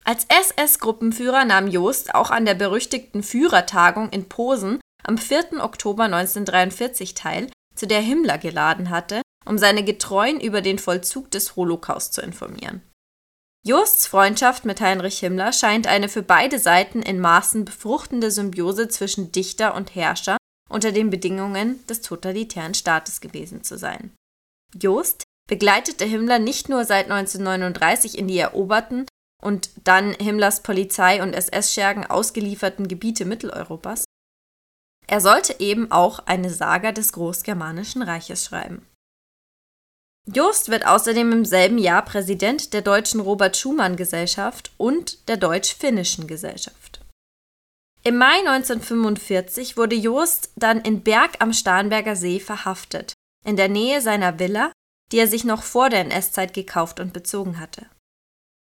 Als 0.04 0.26
SS-Gruppenführer 0.28 1.44
nahm 1.44 1.68
Jost 1.68 2.14
auch 2.14 2.30
an 2.30 2.44
der 2.44 2.54
berüchtigten 2.54 3.22
Führertagung 3.22 4.10
in 4.10 4.28
Posen 4.28 4.80
am 5.04 5.16
4. 5.16 5.62
Oktober 5.62 6.04
1943 6.04 7.14
teil, 7.14 7.50
zu 7.74 7.86
der 7.86 8.00
Himmler 8.00 8.38
geladen 8.38 8.90
hatte 8.90 9.22
um 9.44 9.58
seine 9.58 9.84
Getreuen 9.84 10.40
über 10.40 10.60
den 10.60 10.78
Vollzug 10.78 11.30
des 11.30 11.56
Holocaust 11.56 12.14
zu 12.14 12.20
informieren. 12.20 12.82
Josts 13.64 14.06
Freundschaft 14.08 14.64
mit 14.64 14.80
Heinrich 14.80 15.20
Himmler 15.20 15.52
scheint 15.52 15.86
eine 15.86 16.08
für 16.08 16.22
beide 16.22 16.58
Seiten 16.58 17.00
in 17.00 17.20
Maßen 17.20 17.64
befruchtende 17.64 18.30
Symbiose 18.30 18.88
zwischen 18.88 19.30
Dichter 19.30 19.74
und 19.74 19.94
Herrscher 19.94 20.36
unter 20.68 20.90
den 20.90 21.10
Bedingungen 21.10 21.84
des 21.86 22.00
totalitären 22.00 22.74
Staates 22.74 23.20
gewesen 23.20 23.62
zu 23.62 23.78
sein. 23.78 24.12
Jost 24.74 25.22
begleitete 25.48 26.04
Himmler 26.04 26.38
nicht 26.38 26.68
nur 26.68 26.84
seit 26.84 27.10
1939 27.10 28.18
in 28.18 28.26
die 28.26 28.38
eroberten 28.38 29.06
und 29.42 29.70
dann 29.84 30.12
Himmlers 30.14 30.62
Polizei 30.62 31.22
und 31.22 31.34
SS-Schergen 31.34 32.06
ausgelieferten 32.06 32.88
Gebiete 32.88 33.24
Mitteleuropas, 33.24 34.04
er 35.06 35.20
sollte 35.20 35.60
eben 35.60 35.90
auch 35.90 36.20
eine 36.26 36.50
Saga 36.50 36.92
des 36.92 37.12
Großgermanischen 37.12 38.02
Reiches 38.02 38.44
schreiben. 38.44 38.86
Jost 40.26 40.68
wird 40.68 40.86
außerdem 40.86 41.32
im 41.32 41.44
selben 41.44 41.78
Jahr 41.78 42.04
Präsident 42.04 42.72
der 42.72 42.82
Deutschen 42.82 43.20
Robert-Schumann-Gesellschaft 43.20 44.72
und 44.76 45.28
der 45.28 45.36
Deutsch-Finnischen 45.36 46.28
Gesellschaft. 46.28 47.00
Im 48.04 48.18
Mai 48.18 48.38
1945 48.46 49.76
wurde 49.76 49.96
Jost 49.96 50.52
dann 50.56 50.80
in 50.80 51.02
Berg 51.02 51.36
am 51.40 51.52
Starnberger 51.52 52.16
See 52.16 52.40
verhaftet, 52.40 53.14
in 53.44 53.56
der 53.56 53.68
Nähe 53.68 54.00
seiner 54.00 54.38
Villa, 54.38 54.72
die 55.10 55.18
er 55.18 55.26
sich 55.26 55.44
noch 55.44 55.62
vor 55.62 55.90
der 55.90 56.00
NS-Zeit 56.00 56.54
gekauft 56.54 57.00
und 57.00 57.12
bezogen 57.12 57.58
hatte. 57.58 57.86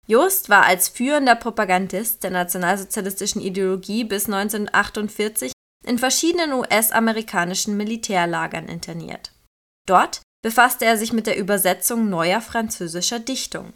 Jost 0.07 0.49
war 0.49 0.65
als 0.65 0.89
führender 0.89 1.35
Propagandist 1.35 2.23
der 2.23 2.31
nationalsozialistischen 2.31 3.41
Ideologie 3.43 4.05
bis 4.05 4.27
1948 4.27 5.53
in 5.85 5.99
verschiedenen 5.99 6.53
US-amerikanischen 6.53 7.77
Militärlagern 7.77 8.69
interniert. 8.69 9.33
Dort 9.87 10.23
befasste 10.43 10.85
er 10.85 10.97
sich 10.97 11.13
mit 11.13 11.27
der 11.27 11.39
Übersetzung 11.39 12.09
neuer 12.09 12.41
französischer 12.41 13.19
Dichtung. 13.19 13.73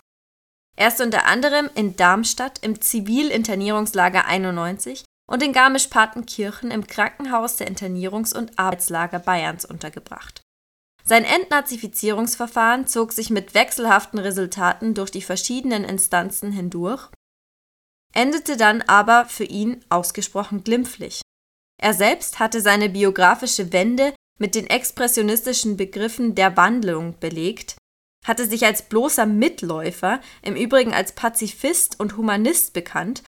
Er 0.77 0.88
ist 0.88 1.01
unter 1.01 1.27
anderem 1.27 1.68
in 1.75 1.96
Darmstadt 1.96 2.59
im 2.62 2.81
Zivil-Internierungslager 2.81 4.27
91 4.27 5.05
und 5.31 5.42
in 5.42 5.53
Garmisch-Partenkirchen 5.53 6.70
im 6.70 6.87
Krankenhaus 6.87 7.57
der 7.57 7.68
Internierungs- 7.68 8.37
und 8.37 8.59
Arbeitslager 8.59 9.18
Bayerns 9.18 9.64
untergebracht. 9.64 10.42
Sein 11.05 11.25
Entnazifizierungsverfahren 11.25 12.87
zog 12.87 13.12
sich 13.12 13.31
mit 13.31 13.55
wechselhaften 13.55 14.18
Resultaten 14.18 14.94
durch 14.94 15.11
die 15.11 15.23
verschiedenen 15.23 15.85
Instanzen 15.85 16.53
hindurch, 16.53 17.09
endete 18.12 18.57
dann 18.57 18.83
aber 18.83 19.25
für 19.25 19.44
ihn 19.44 19.85
ausgesprochen 19.88 20.64
glimpflich. 20.64 21.23
Er 21.81 21.94
selbst 21.94 22.38
hatte 22.38 22.61
seine 22.61 22.88
biografische 22.88 23.73
Wende 23.73 24.14
mit 24.40 24.57
den 24.57 24.66
expressionistischen 24.66 25.76
Begriffen 25.76 26.35
der 26.35 26.57
Wandlung 26.57 27.18
belegt, 27.20 27.76
hatte 28.26 28.46
sich 28.46 28.64
als 28.64 28.83
bloßer 28.83 29.26
Mitläufer, 29.26 30.20
im 30.42 30.57
Übrigen 30.57 30.92
als 30.92 31.12
Pazifist 31.12 32.00
und 32.00 32.16
Humanist 32.16 32.72
bekannt, 32.72 33.22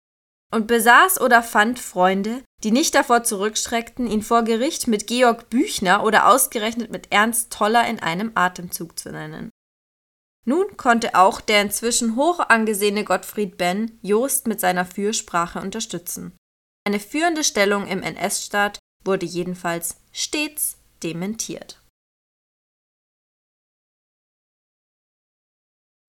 und 0.52 0.66
besaß 0.66 1.20
oder 1.20 1.42
fand 1.42 1.78
Freunde, 1.78 2.42
die 2.64 2.72
nicht 2.72 2.94
davor 2.94 3.22
zurückschreckten, 3.22 4.06
ihn 4.08 4.22
vor 4.22 4.42
Gericht 4.42 4.88
mit 4.88 5.06
Georg 5.06 5.48
Büchner 5.48 6.02
oder 6.02 6.28
ausgerechnet 6.28 6.90
mit 6.90 7.12
Ernst 7.12 7.52
Toller 7.52 7.86
in 7.86 8.00
einem 8.00 8.32
Atemzug 8.34 8.98
zu 8.98 9.12
nennen. 9.12 9.50
Nun 10.46 10.76
konnte 10.76 11.14
auch 11.14 11.40
der 11.40 11.62
inzwischen 11.62 12.16
hoch 12.16 12.40
angesehene 12.40 13.04
Gottfried 13.04 13.58
Benn 13.58 13.98
Jost 14.02 14.48
mit 14.48 14.58
seiner 14.58 14.84
Fürsprache 14.84 15.60
unterstützen. 15.60 16.36
Eine 16.84 16.98
führende 16.98 17.44
Stellung 17.44 17.86
im 17.86 18.02
NS-Staat 18.02 18.78
wurde 19.04 19.26
jedenfalls 19.26 20.00
stets 20.12 20.78
dementiert. 21.02 21.82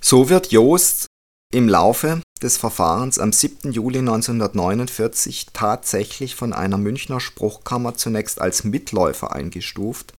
So 0.03 0.29
wird 0.29 0.51
Jost 0.51 1.07
im 1.53 1.69
Laufe 1.69 2.21
des 2.41 2.57
Verfahrens 2.57 3.19
am 3.19 3.31
7. 3.31 3.71
Juli 3.71 3.99
1949 3.99 5.47
tatsächlich 5.53 6.35
von 6.35 6.53
einer 6.53 6.77
Münchner 6.77 7.19
Spruchkammer 7.19 7.95
zunächst 7.95 8.41
als 8.41 8.63
Mitläufer 8.63 9.33
eingestuft, 9.33 10.13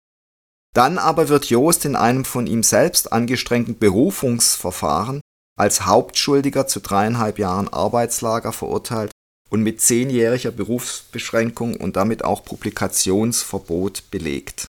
dann 0.73 0.97
aber 0.97 1.29
wird 1.29 1.45
Jost 1.45 1.85
in 1.85 1.95
einem 1.95 2.25
von 2.25 2.47
ihm 2.47 2.63
selbst 2.63 3.11
angestrengten 3.11 3.77
Berufungsverfahren 3.77 5.21
als 5.57 5.85
Hauptschuldiger 5.85 6.65
zu 6.65 6.79
dreieinhalb 6.79 7.37
Jahren 7.37 7.71
Arbeitslager 7.71 8.51
verurteilt 8.51 9.11
und 9.53 9.61
mit 9.61 9.81
zehnjähriger 9.81 10.49
Berufsbeschränkung 10.49 11.75
und 11.75 11.95
damit 11.95 12.25
auch 12.25 12.43
Publikationsverbot 12.43 14.09
belegt. 14.09 14.65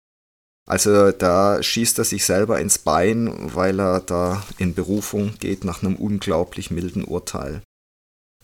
Also 0.68 1.10
da 1.10 1.60
schießt 1.60 1.98
er 1.98 2.04
sich 2.04 2.24
selber 2.24 2.60
ins 2.60 2.78
Bein, 2.78 3.52
weil 3.56 3.80
er 3.80 3.98
da 3.98 4.44
in 4.56 4.74
Berufung 4.74 5.34
geht 5.40 5.64
nach 5.64 5.82
einem 5.82 5.96
unglaublich 5.96 6.70
milden 6.70 7.02
Urteil. 7.02 7.60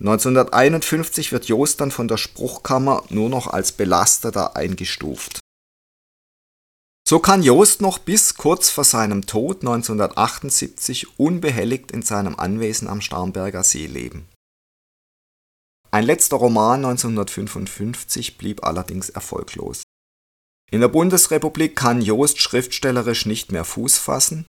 1951 0.00 1.30
wird 1.30 1.44
Jost 1.44 1.80
dann 1.80 1.92
von 1.92 2.08
der 2.08 2.16
Spruchkammer 2.16 3.04
nur 3.10 3.28
noch 3.28 3.46
als 3.46 3.70
Belasteter 3.70 4.56
eingestuft. 4.56 5.38
So 7.06 7.20
kann 7.20 7.44
Jost 7.44 7.80
noch 7.80 7.98
bis 7.98 8.34
kurz 8.34 8.70
vor 8.70 8.82
seinem 8.82 9.26
Tod 9.26 9.58
1978 9.58 11.16
unbehelligt 11.16 11.92
in 11.92 12.02
seinem 12.02 12.34
Anwesen 12.34 12.88
am 12.88 13.00
Starnberger 13.00 13.62
See 13.62 13.86
leben. 13.86 14.26
Ein 15.94 16.06
letzter 16.06 16.38
Roman 16.38 16.84
1955 16.84 18.36
blieb 18.36 18.64
allerdings 18.64 19.10
erfolglos. 19.10 19.84
In 20.72 20.80
der 20.80 20.88
Bundesrepublik 20.88 21.76
kann 21.76 22.02
Jost 22.02 22.40
schriftstellerisch 22.40 23.26
nicht 23.26 23.52
mehr 23.52 23.64
Fuß 23.64 23.98
fassen. 23.98 24.44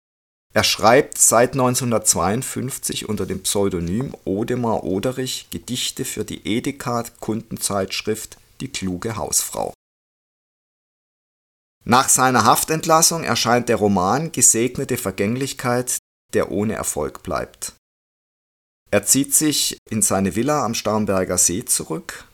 Er 0.53 0.63
schreibt 0.63 1.17
seit 1.17 1.51
1952 1.51 3.09
unter 3.09 3.25
dem 3.25 3.43
Pseudonym 3.43 4.15
Odemar 4.23 4.85
Oderich 4.85 5.49
Gedichte 5.49 6.05
für 6.05 6.23
die 6.23 6.47
Edeka-Kundenzeitschrift 6.47 8.37
Die 8.61 8.69
kluge 8.69 9.17
Hausfrau. 9.17 9.73
Nach 11.83 12.07
seiner 12.07 12.45
Haftentlassung 12.45 13.25
erscheint 13.25 13.67
der 13.67 13.75
Roman 13.75 14.31
Gesegnete 14.31 14.95
Vergänglichkeit, 14.95 15.97
der 16.31 16.51
ohne 16.51 16.75
Erfolg 16.75 17.21
bleibt. 17.21 17.73
Er 18.93 19.03
zieht 19.03 19.33
sich 19.33 19.79
in 19.89 20.03
seine 20.03 20.35
Villa 20.35 20.63
am 20.63 20.75
Starnberger 20.75 21.39
See 21.39 21.65
zurück 21.65 22.27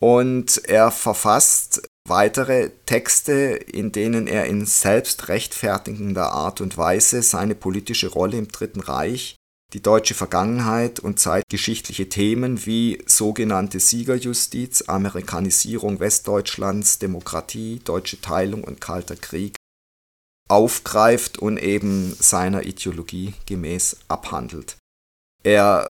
und 0.00 0.64
er 0.64 0.90
verfasst 0.90 1.82
weitere 2.08 2.70
Texte, 2.86 3.32
in 3.32 3.92
denen 3.92 4.28
er 4.28 4.46
in 4.46 4.64
selbstrechtfertigender 4.64 6.32
Art 6.32 6.62
und 6.62 6.78
Weise 6.78 7.22
seine 7.22 7.54
politische 7.54 8.08
Rolle 8.08 8.38
im 8.38 8.48
Dritten 8.48 8.80
Reich, 8.80 9.36
die 9.74 9.82
deutsche 9.82 10.14
Vergangenheit 10.14 11.00
und 11.00 11.20
zeitgeschichtliche 11.20 12.08
Themen 12.08 12.64
wie 12.64 13.02
sogenannte 13.04 13.78
Siegerjustiz, 13.78 14.84
Amerikanisierung 14.86 16.00
Westdeutschlands, 16.00 16.98
Demokratie, 16.98 17.82
deutsche 17.84 18.22
Teilung 18.22 18.64
und 18.64 18.80
Kalter 18.80 19.16
Krieg 19.16 19.56
aufgreift 20.48 21.38
und 21.40 21.58
eben 21.58 22.16
seiner 22.18 22.64
Ideologie 22.64 23.34
gemäß 23.44 23.98
abhandelt. 24.08 24.78
Er 25.42 25.88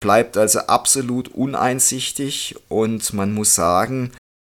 bleibt 0.00 0.36
also 0.36 0.60
absolut 0.60 1.28
uneinsichtig 1.28 2.56
und 2.68 3.12
man 3.12 3.32
muss 3.32 3.54
sagen, 3.54 4.12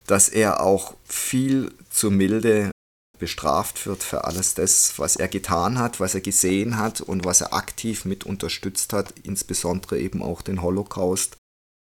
dass 0.07 0.29
er 0.29 0.61
auch 0.61 0.95
viel 1.05 1.73
zu 1.91 2.11
milde 2.11 2.71
bestraft 3.19 3.87
wird 3.87 4.03
für 4.03 4.25
alles 4.25 4.55
das, 4.55 4.99
was 4.99 5.17
er 5.17 5.29
getan 5.29 5.79
hat, 5.79 6.01
was 6.01 6.15
er 6.15 6.21
gesehen 6.21 6.79
hat 6.79 7.01
und 7.01 7.25
was 7.25 7.41
er 7.41 7.53
aktiv 7.55 8.05
mit 8.05 8.25
unterstützt 8.25 8.93
hat, 8.93 9.15
insbesondere 9.23 9.99
eben 9.99 10.23
auch 10.23 10.43
den 10.43 10.63
Holocaust 10.63 11.37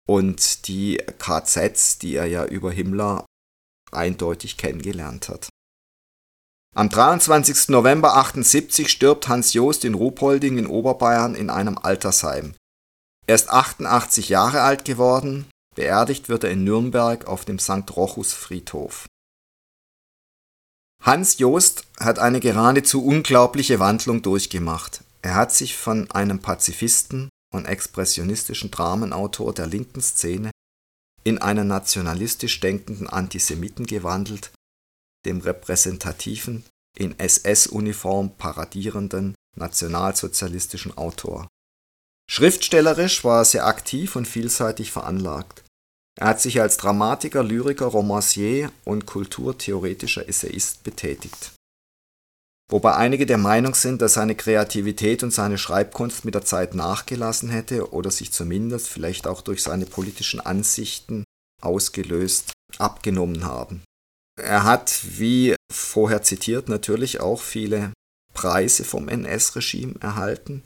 und 0.08 0.68
die 0.68 0.98
KZs, 1.20 1.98
die 1.98 2.16
er 2.16 2.26
ja 2.26 2.46
über 2.46 2.72
Himmler 2.72 3.26
eindeutig 3.92 4.58
kennengelernt 4.58 5.30
hat. 5.30 5.50
Am 6.78 6.90
23. 6.90 7.70
November 7.70 8.16
78 8.18 8.88
stirbt 8.92 9.28
Hans 9.28 9.54
Joost 9.54 9.84
in 9.84 9.96
Ruhpolding 9.96 10.60
in 10.60 10.68
Oberbayern 10.68 11.34
in 11.34 11.50
einem 11.50 11.76
Altersheim. 11.76 12.54
Er 13.26 13.34
ist 13.34 13.50
88 13.50 14.30
Jahre 14.30 14.62
alt 14.62 14.86
geworden, 14.86 15.48
Beerdigt 15.76 16.30
wird 16.30 16.44
er 16.44 16.52
in 16.52 16.64
Nürnberg 16.64 17.26
auf 17.26 17.46
dem 17.46 17.58
St. 17.58 17.96
Rochus 17.96 18.34
Friedhof. 18.34 19.08
Hans 21.04 21.40
Joost 21.40 21.88
hat 22.00 22.20
eine 22.20 22.40
geradezu 22.40 23.04
unglaubliche 23.04 23.80
Wandlung 23.80 24.22
durchgemacht. 24.22 25.04
Er 25.24 25.34
hat 25.34 25.52
sich 25.52 25.76
von 25.76 26.12
einem 26.12 26.44
Pazifisten 26.44 27.30
und 27.52 27.66
expressionistischen 27.66 28.70
Dramenautor 28.70 29.52
der 29.52 29.66
linken 29.66 30.02
Szene 30.02 30.52
in 31.24 31.40
einen 31.40 31.68
nationalistisch 31.68 32.60
denkenden 32.60 33.10
Antisemiten 33.10 33.88
gewandelt, 33.88 34.52
dem 35.28 35.42
repräsentativen, 35.42 36.64
in 36.98 37.18
SS-Uniform 37.20 38.32
paradierenden 38.38 39.36
nationalsozialistischen 39.56 40.98
Autor. 40.98 41.48
Schriftstellerisch 42.30 43.24
war 43.24 43.42
er 43.42 43.46
sehr 43.46 43.68
aktiv 43.68 44.16
und 44.16 44.28
vielseitig 44.28 44.92
veranlagt. 44.92 45.64
Er 46.20 46.28
hat 46.28 46.42
sich 46.42 46.60
als 46.60 46.78
Dramatiker, 46.78 47.44
Lyriker, 47.44 47.86
Romancier 47.86 48.72
und 48.84 49.06
kulturtheoretischer 49.06 50.28
Essayist 50.28 50.84
betätigt. 50.84 51.54
Wobei 52.70 52.96
einige 52.96 53.26
der 53.26 53.38
Meinung 53.38 53.76
sind, 53.76 54.02
dass 54.02 54.16
seine 54.16 54.36
Kreativität 54.36 55.24
und 55.24 55.32
seine 55.32 55.58
Schreibkunst 55.58 56.26
mit 56.26 56.36
der 56.36 56.44
Zeit 56.44 56.74
nachgelassen 56.74 57.50
hätte 57.50 57.94
oder 57.94 58.12
sich 58.12 58.34
zumindest 58.34 58.90
vielleicht 58.90 59.26
auch 59.26 59.42
durch 59.42 59.64
seine 59.64 59.86
politischen 59.86 60.42
Ansichten 60.42 61.24
ausgelöst 61.62 62.52
abgenommen 62.78 63.46
haben. 63.46 63.84
Er 64.38 64.64
hat, 64.64 65.00
wie 65.18 65.56
vorher 65.72 66.22
zitiert, 66.22 66.70
natürlich 66.70 67.20
auch 67.20 67.42
viele 67.42 67.92
Preise 68.34 68.84
vom 68.84 69.10
NS-Regime 69.10 69.96
erhalten, 70.00 70.64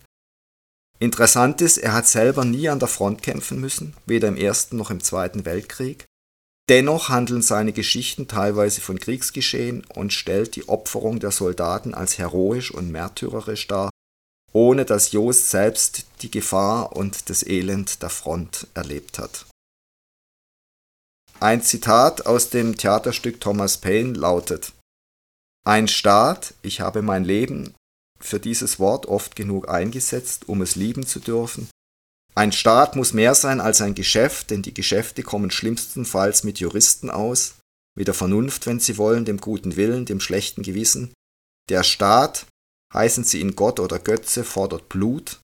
Interessant 1.02 1.62
ist, 1.62 1.80
er 1.80 1.94
hat 1.94 2.08
selber 2.08 2.46
nie 2.46 2.70
an 2.70 2.78
der 2.78 2.88
Front 2.88 3.24
kämpfen 3.24 3.60
müssen, 3.60 3.96
weder 4.06 4.28
im 4.28 4.38
Ersten 4.38 4.78
noch 4.78 4.92
im 4.92 5.02
Zweiten 5.02 5.46
Weltkrieg. 5.46 6.06
Dennoch 6.70 7.10
handeln 7.10 7.42
seine 7.42 7.74
Geschichten 7.74 8.28
teilweise 8.28 8.82
von 8.82 9.00
Kriegsgeschehen 9.00 9.84
und 9.96 10.14
stellt 10.14 10.56
die 10.56 10.70
Opferung 10.70 11.20
der 11.20 11.32
Soldaten 11.32 11.96
als 11.96 12.20
heroisch 12.20 12.70
und 12.70 12.92
märtyrerisch 12.92 13.68
dar, 13.68 13.90
ohne 14.54 14.86
dass 14.86 15.12
Jost 15.12 15.50
selbst 15.50 16.06
die 16.22 16.30
Gefahr 16.30 16.96
und 16.96 17.32
das 17.32 17.42
Elend 17.42 18.04
der 18.04 18.12
Front 18.12 18.68
erlebt 18.76 19.18
hat. 19.18 19.48
Ein 21.44 21.64
Zitat 21.64 22.28
aus 22.28 22.52
dem 22.52 22.78
Theaterstück 22.78 23.42
Thomas 23.42 23.80
Paine 23.80 24.14
lautet 24.14 24.74
Ein 25.66 25.88
Staat, 25.88 26.54
ich 26.62 26.82
habe 26.82 27.02
mein 27.02 27.24
Leben 27.24 27.74
für 28.20 28.40
dieses 28.40 28.78
Wort 28.78 29.08
oft 29.08 29.36
genug 29.36 29.68
eingesetzt, 29.68 30.48
um 30.48 30.62
es 30.62 30.76
lieben 30.76 31.04
zu 31.04 31.20
dürfen. 31.20 31.68
Ein 32.36 32.52
Staat 32.52 32.96
muss 32.96 33.14
mehr 33.14 33.34
sein 33.34 33.60
als 33.60 33.82
ein 33.82 33.96
Geschäft, 33.96 34.52
denn 34.52 34.62
die 34.62 34.76
Geschäfte 34.76 35.24
kommen 35.24 35.50
schlimmstenfalls 35.50 36.44
mit 36.44 36.60
Juristen 36.60 37.10
aus, 37.10 37.56
mit 37.98 38.06
der 38.06 38.14
Vernunft, 38.14 38.68
wenn 38.68 38.80
sie 38.80 39.00
wollen, 39.00 39.26
dem 39.26 39.42
guten 39.42 39.76
Willen, 39.76 40.06
dem 40.06 40.20
schlechten 40.20 40.62
Gewissen. 40.62 41.12
Der 41.70 41.82
Staat, 41.82 42.46
heißen 42.94 43.24
sie 43.24 43.40
ihn 43.40 43.56
Gott 43.56 43.80
oder 43.80 43.98
Götze, 43.98 44.44
fordert 44.44 44.90
Blut. 44.90 45.40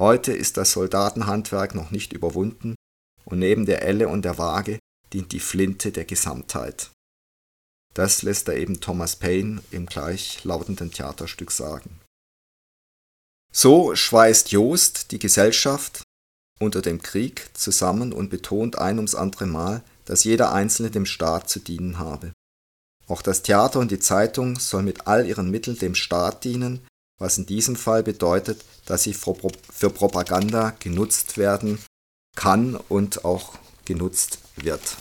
Heute 0.00 0.32
ist 0.32 0.56
das 0.56 0.72
Soldatenhandwerk 0.72 1.76
noch 1.76 1.92
nicht 1.92 2.12
überwunden 2.12 2.74
und 3.24 3.38
neben 3.38 3.66
der 3.66 3.82
Elle 3.82 4.08
und 4.08 4.24
der 4.24 4.36
Waage 4.36 4.80
dient 5.12 5.32
die 5.32 5.40
Flinte 5.40 5.92
der 5.92 6.04
Gesamtheit. 6.04 6.90
Das 7.94 8.22
lässt 8.22 8.48
er 8.48 8.56
eben 8.56 8.80
Thomas 8.80 9.16
Paine 9.16 9.62
im 9.70 9.86
gleichlautenden 9.86 10.92
Theaterstück 10.92 11.50
sagen. 11.50 12.00
So 13.52 13.96
schweißt 13.96 14.52
Joost 14.52 15.10
die 15.10 15.18
Gesellschaft 15.18 16.02
unter 16.60 16.82
dem 16.82 17.02
Krieg 17.02 17.50
zusammen 17.54 18.12
und 18.12 18.30
betont 18.30 18.78
ein 18.78 18.96
ums 18.96 19.14
andere 19.14 19.46
Mal, 19.46 19.82
dass 20.04 20.24
jeder 20.24 20.52
Einzelne 20.52 20.90
dem 20.90 21.06
Staat 21.06 21.48
zu 21.48 21.60
dienen 21.60 21.98
habe. 21.98 22.32
Auch 23.06 23.22
das 23.22 23.42
Theater 23.42 23.80
und 23.80 23.90
die 23.90 24.00
Zeitung 24.00 24.58
soll 24.58 24.82
mit 24.82 25.06
all 25.06 25.26
ihren 25.26 25.50
Mitteln 25.50 25.78
dem 25.78 25.94
Staat 25.94 26.44
dienen, 26.44 26.86
was 27.18 27.38
in 27.38 27.46
diesem 27.46 27.74
Fall 27.74 28.02
bedeutet, 28.02 28.64
dass 28.86 29.02
sie 29.02 29.14
für 29.14 29.90
Propaganda 29.90 30.74
genutzt 30.78 31.38
werden 31.38 31.78
kann 32.36 32.76
und 32.76 33.24
auch 33.24 33.58
genutzt 33.84 34.38
wird. 34.64 34.96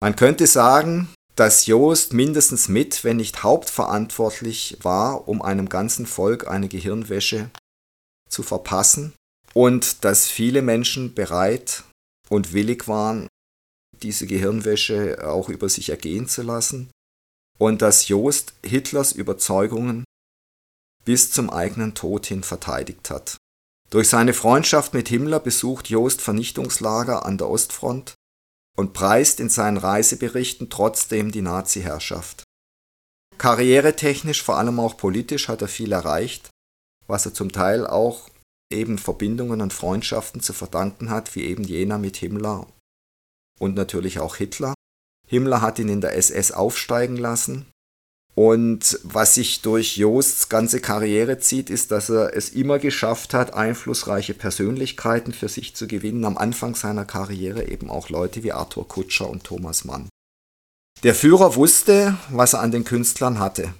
Man 0.00 0.16
könnte 0.16 0.46
sagen, 0.46 1.08
dass 1.36 1.66
Joost 1.66 2.12
mindestens 2.12 2.68
mit, 2.68 3.04
wenn 3.04 3.16
nicht 3.16 3.42
hauptverantwortlich 3.42 4.78
war, 4.82 5.28
um 5.28 5.40
einem 5.42 5.68
ganzen 5.68 6.06
Volk 6.06 6.46
eine 6.46 6.68
Gehirnwäsche 6.68 7.50
zu 8.28 8.42
verpassen 8.42 9.12
und 9.54 10.04
dass 10.04 10.28
viele 10.28 10.62
Menschen 10.62 11.14
bereit 11.14 11.84
und 12.28 12.52
willig 12.52 12.88
waren, 12.88 13.28
diese 14.02 14.26
Gehirnwäsche 14.26 15.26
auch 15.26 15.48
über 15.48 15.68
sich 15.68 15.90
ergehen 15.90 16.28
zu 16.28 16.42
lassen 16.42 16.90
und 17.58 17.82
dass 17.82 18.08
Joost 18.08 18.54
Hitlers 18.64 19.12
Überzeugungen 19.12 20.04
bis 21.04 21.30
zum 21.30 21.50
eigenen 21.50 21.94
Tod 21.94 22.26
hin 22.26 22.42
verteidigt 22.42 23.10
hat. 23.10 23.36
Durch 23.90 24.08
seine 24.08 24.32
Freundschaft 24.32 24.94
mit 24.94 25.08
Himmler 25.08 25.40
besucht 25.40 25.88
Joost 25.88 26.22
Vernichtungslager 26.22 27.26
an 27.26 27.38
der 27.38 27.48
Ostfront 27.48 28.14
und 28.76 28.92
preist 28.92 29.40
in 29.40 29.48
seinen 29.48 29.76
Reiseberichten 29.76 30.70
trotzdem 30.70 31.30
die 31.30 31.42
Nazi-Herrschaft. 31.42 32.44
Karrieretechnisch, 33.38 34.42
vor 34.42 34.56
allem 34.56 34.78
auch 34.78 34.96
politisch, 34.96 35.48
hat 35.48 35.62
er 35.62 35.68
viel 35.68 35.92
erreicht, 35.92 36.50
was 37.06 37.26
er 37.26 37.34
zum 37.34 37.52
Teil 37.52 37.86
auch 37.86 38.28
eben 38.72 38.98
Verbindungen 38.98 39.60
und 39.60 39.72
Freundschaften 39.72 40.40
zu 40.40 40.52
verdanken 40.52 41.10
hat, 41.10 41.34
wie 41.34 41.44
eben 41.44 41.64
jener 41.64 41.98
mit 41.98 42.16
Himmler 42.16 42.66
und 43.58 43.74
natürlich 43.74 44.18
auch 44.18 44.36
Hitler. 44.36 44.74
Himmler 45.26 45.60
hat 45.60 45.78
ihn 45.78 45.88
in 45.88 46.00
der 46.00 46.16
SS 46.16 46.52
aufsteigen 46.52 47.16
lassen. 47.16 47.70
Und 48.34 48.98
was 49.02 49.34
sich 49.34 49.60
durch 49.60 49.98
Joosts 49.98 50.48
ganze 50.48 50.80
Karriere 50.80 51.38
zieht, 51.38 51.68
ist, 51.68 51.90
dass 51.90 52.08
er 52.08 52.34
es 52.34 52.48
immer 52.48 52.78
geschafft 52.78 53.34
hat, 53.34 53.52
einflussreiche 53.52 54.32
Persönlichkeiten 54.32 55.34
für 55.34 55.48
sich 55.48 55.76
zu 55.76 55.86
gewinnen. 55.86 56.24
Am 56.24 56.38
Anfang 56.38 56.74
seiner 56.74 57.04
Karriere 57.04 57.68
eben 57.68 57.90
auch 57.90 58.08
Leute 58.08 58.42
wie 58.42 58.52
Arthur 58.52 58.88
Kutscher 58.88 59.28
und 59.28 59.44
Thomas 59.44 59.84
Mann. 59.84 60.08
Der 61.02 61.14
Führer 61.14 61.56
wusste, 61.56 62.16
was 62.30 62.54
er 62.54 62.60
an 62.60 62.70
den 62.70 62.84
Künstlern 62.84 63.38
hatte. 63.38 63.74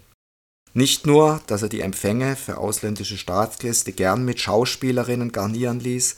Nicht 0.74 1.06
nur, 1.06 1.40
dass 1.46 1.62
er 1.62 1.68
die 1.68 1.80
Empfänge 1.80 2.36
für 2.36 2.58
ausländische 2.58 3.16
Staatsgäste 3.16 3.92
gern 3.92 4.24
mit 4.24 4.40
Schauspielerinnen 4.40 5.32
garnieren 5.32 5.80
ließ, 5.80 6.16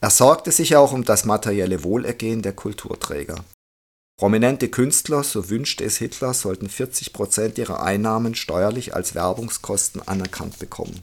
er 0.00 0.10
sorgte 0.10 0.52
sich 0.52 0.76
auch 0.76 0.92
um 0.92 1.04
das 1.04 1.24
materielle 1.24 1.82
Wohlergehen 1.82 2.42
der 2.42 2.52
Kulturträger. 2.52 3.42
Prominente 4.16 4.68
Künstler, 4.68 5.24
so 5.24 5.50
wünschte 5.50 5.84
es 5.84 5.96
Hitler, 5.96 6.34
sollten 6.34 6.68
40 6.68 7.12
Prozent 7.12 7.58
ihrer 7.58 7.82
Einnahmen 7.82 8.34
steuerlich 8.34 8.94
als 8.94 9.14
Werbungskosten 9.14 10.00
anerkannt 10.02 10.58
bekommen. 10.58 11.02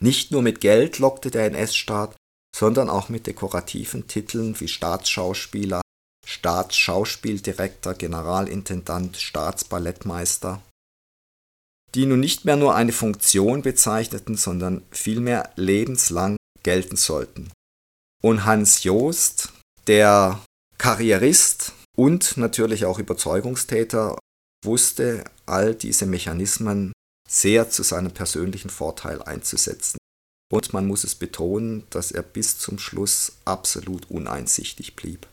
Nicht 0.00 0.30
nur 0.30 0.42
mit 0.42 0.60
Geld 0.60 0.98
lockte 0.98 1.30
der 1.30 1.46
NS-Staat, 1.46 2.16
sondern 2.56 2.88
auch 2.88 3.08
mit 3.08 3.26
dekorativen 3.26 4.06
Titeln 4.06 4.58
wie 4.60 4.68
Staatsschauspieler, 4.68 5.82
Staatsschauspieldirektor, 6.26 7.94
Generalintendant, 7.94 9.18
Staatsballettmeister 9.18 10.62
die 11.94 12.06
nun 12.06 12.20
nicht 12.20 12.44
mehr 12.44 12.56
nur 12.56 12.74
eine 12.74 12.92
Funktion 12.92 13.62
bezeichneten, 13.62 14.36
sondern 14.36 14.82
vielmehr 14.90 15.50
lebenslang 15.56 16.36
gelten 16.62 16.96
sollten. 16.96 17.50
Und 18.22 18.44
Hans 18.44 18.82
Joost, 18.82 19.52
der 19.86 20.42
Karrierist 20.78 21.72
und 21.96 22.36
natürlich 22.36 22.84
auch 22.84 22.98
Überzeugungstäter, 22.98 24.18
wusste 24.64 25.24
all 25.46 25.74
diese 25.74 26.06
Mechanismen 26.06 26.92
sehr 27.28 27.70
zu 27.70 27.82
seinem 27.82 28.12
persönlichen 28.12 28.70
Vorteil 28.70 29.22
einzusetzen. 29.22 29.98
Und 30.52 30.72
man 30.72 30.86
muss 30.86 31.04
es 31.04 31.14
betonen, 31.14 31.84
dass 31.90 32.12
er 32.12 32.22
bis 32.22 32.58
zum 32.58 32.78
Schluss 32.78 33.32
absolut 33.44 34.10
uneinsichtig 34.10 34.94
blieb. 34.94 35.26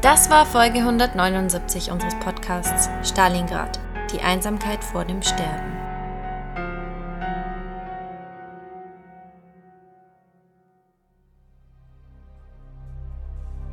Das 0.00 0.30
war 0.30 0.46
Folge 0.46 0.78
179 0.78 1.90
unseres 1.90 2.14
Podcasts 2.20 2.88
Stalingrad, 3.02 3.80
die 4.12 4.20
Einsamkeit 4.20 4.84
vor 4.84 5.04
dem 5.04 5.22
Sterben. 5.22 5.77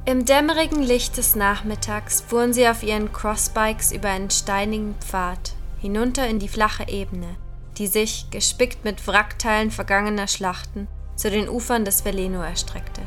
Im 0.07 0.23
dämmerigen 0.23 0.83
Licht 0.83 1.17
des 1.17 1.35
Nachmittags 1.35 2.21
fuhren 2.21 2.53
sie 2.53 2.67
auf 2.67 2.83
ihren 2.83 3.11
Crossbikes 3.11 3.91
über 3.91 4.09
einen 4.09 4.29
steinigen 4.29 4.93
Pfad 4.99 5.53
hinunter 5.79 6.27
in 6.27 6.37
die 6.37 6.47
flache 6.47 6.87
Ebene, 6.87 7.35
die 7.79 7.87
sich, 7.87 8.27
gespickt 8.29 8.85
mit 8.85 9.07
Wrackteilen 9.07 9.71
vergangener 9.71 10.27
Schlachten, 10.27 10.87
zu 11.15 11.31
den 11.31 11.49
Ufern 11.49 11.85
des 11.85 12.05
Veleno 12.05 12.43
erstreckte. 12.43 13.01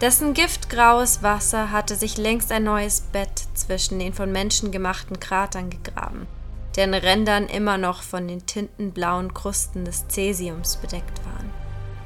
Dessen 0.00 0.34
giftgraues 0.34 1.22
Wasser 1.22 1.70
hatte 1.70 1.94
sich 1.94 2.16
längst 2.16 2.50
ein 2.50 2.64
neues 2.64 3.02
Bett 3.02 3.46
zwischen 3.54 4.00
den 4.00 4.12
von 4.12 4.32
Menschen 4.32 4.72
gemachten 4.72 5.20
Kratern 5.20 5.70
gegraben, 5.70 6.26
deren 6.74 6.94
Rändern 6.94 7.46
immer 7.46 7.78
noch 7.78 8.02
von 8.02 8.26
den 8.26 8.46
tintenblauen 8.46 9.32
Krusten 9.32 9.84
des 9.84 10.08
Cäsiums 10.08 10.74
bedeckt. 10.76 11.19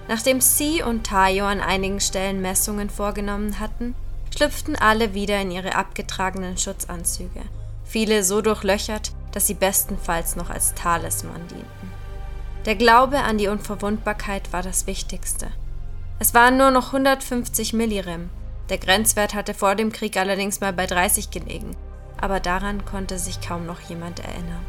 Nachdem 0.08 0.40
Sie 0.40 0.82
und 0.82 1.06
Tayo 1.06 1.46
an 1.46 1.60
einigen 1.60 2.00
Stellen 2.00 2.42
Messungen 2.42 2.90
vorgenommen 2.90 3.58
hatten, 3.58 3.94
schlüpften 4.34 4.76
alle 4.76 5.14
wieder 5.14 5.40
in 5.40 5.50
ihre 5.50 5.74
abgetragenen 5.74 6.58
Schutzanzüge, 6.58 7.42
viele 7.84 8.22
so 8.22 8.42
durchlöchert, 8.42 9.12
dass 9.32 9.46
sie 9.46 9.54
bestenfalls 9.54 10.36
noch 10.36 10.50
als 10.50 10.74
Talisman 10.74 11.46
dienten. 11.48 11.92
Der 12.66 12.76
Glaube 12.76 13.20
an 13.20 13.38
die 13.38 13.48
Unverwundbarkeit 13.48 14.52
war 14.52 14.62
das 14.62 14.86
Wichtigste– 14.86 15.48
es 16.18 16.32
waren 16.32 16.56
nur 16.56 16.70
noch 16.70 16.86
150 16.86 17.72
Millirem. 17.72 18.30
Der 18.68 18.78
Grenzwert 18.78 19.34
hatte 19.34 19.52
vor 19.52 19.74
dem 19.74 19.92
Krieg 19.92 20.16
allerdings 20.16 20.60
mal 20.60 20.72
bei 20.72 20.86
30 20.86 21.30
gelegen, 21.30 21.76
aber 22.20 22.40
daran 22.40 22.84
konnte 22.84 23.18
sich 23.18 23.40
kaum 23.40 23.66
noch 23.66 23.80
jemand 23.80 24.20
erinnern. 24.20 24.64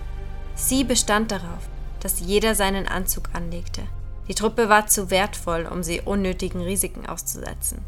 Sie 0.56 0.84
bestand 0.84 1.32
darauf, 1.32 1.70
dass 2.00 2.20
jeder 2.20 2.56
seinen 2.56 2.88
Anzug 2.88 3.30
anlegte. 3.34 3.84
Die 4.28 4.36
Truppe 4.36 4.70
war 4.70 4.88
zu 4.88 5.12
wertvoll, 5.12 5.68
um 5.72 5.84
sie 5.84 6.02
unnötigen 6.02 6.62
Risiken 6.62 7.06
auszusetzen. 7.06 7.84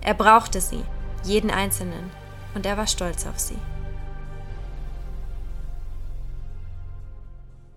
Er 0.00 0.14
brauchte 0.14 0.60
sie, 0.60 0.84
jeden 1.24 1.50
einzelnen, 1.50 2.10
und 2.54 2.66
er 2.66 2.76
war 2.76 2.86
stolz 2.86 3.26
auf 3.26 3.38
sie. 3.38 3.58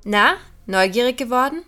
Na, 0.04 0.36
neugierig 0.66 1.18
geworden? 1.18 1.64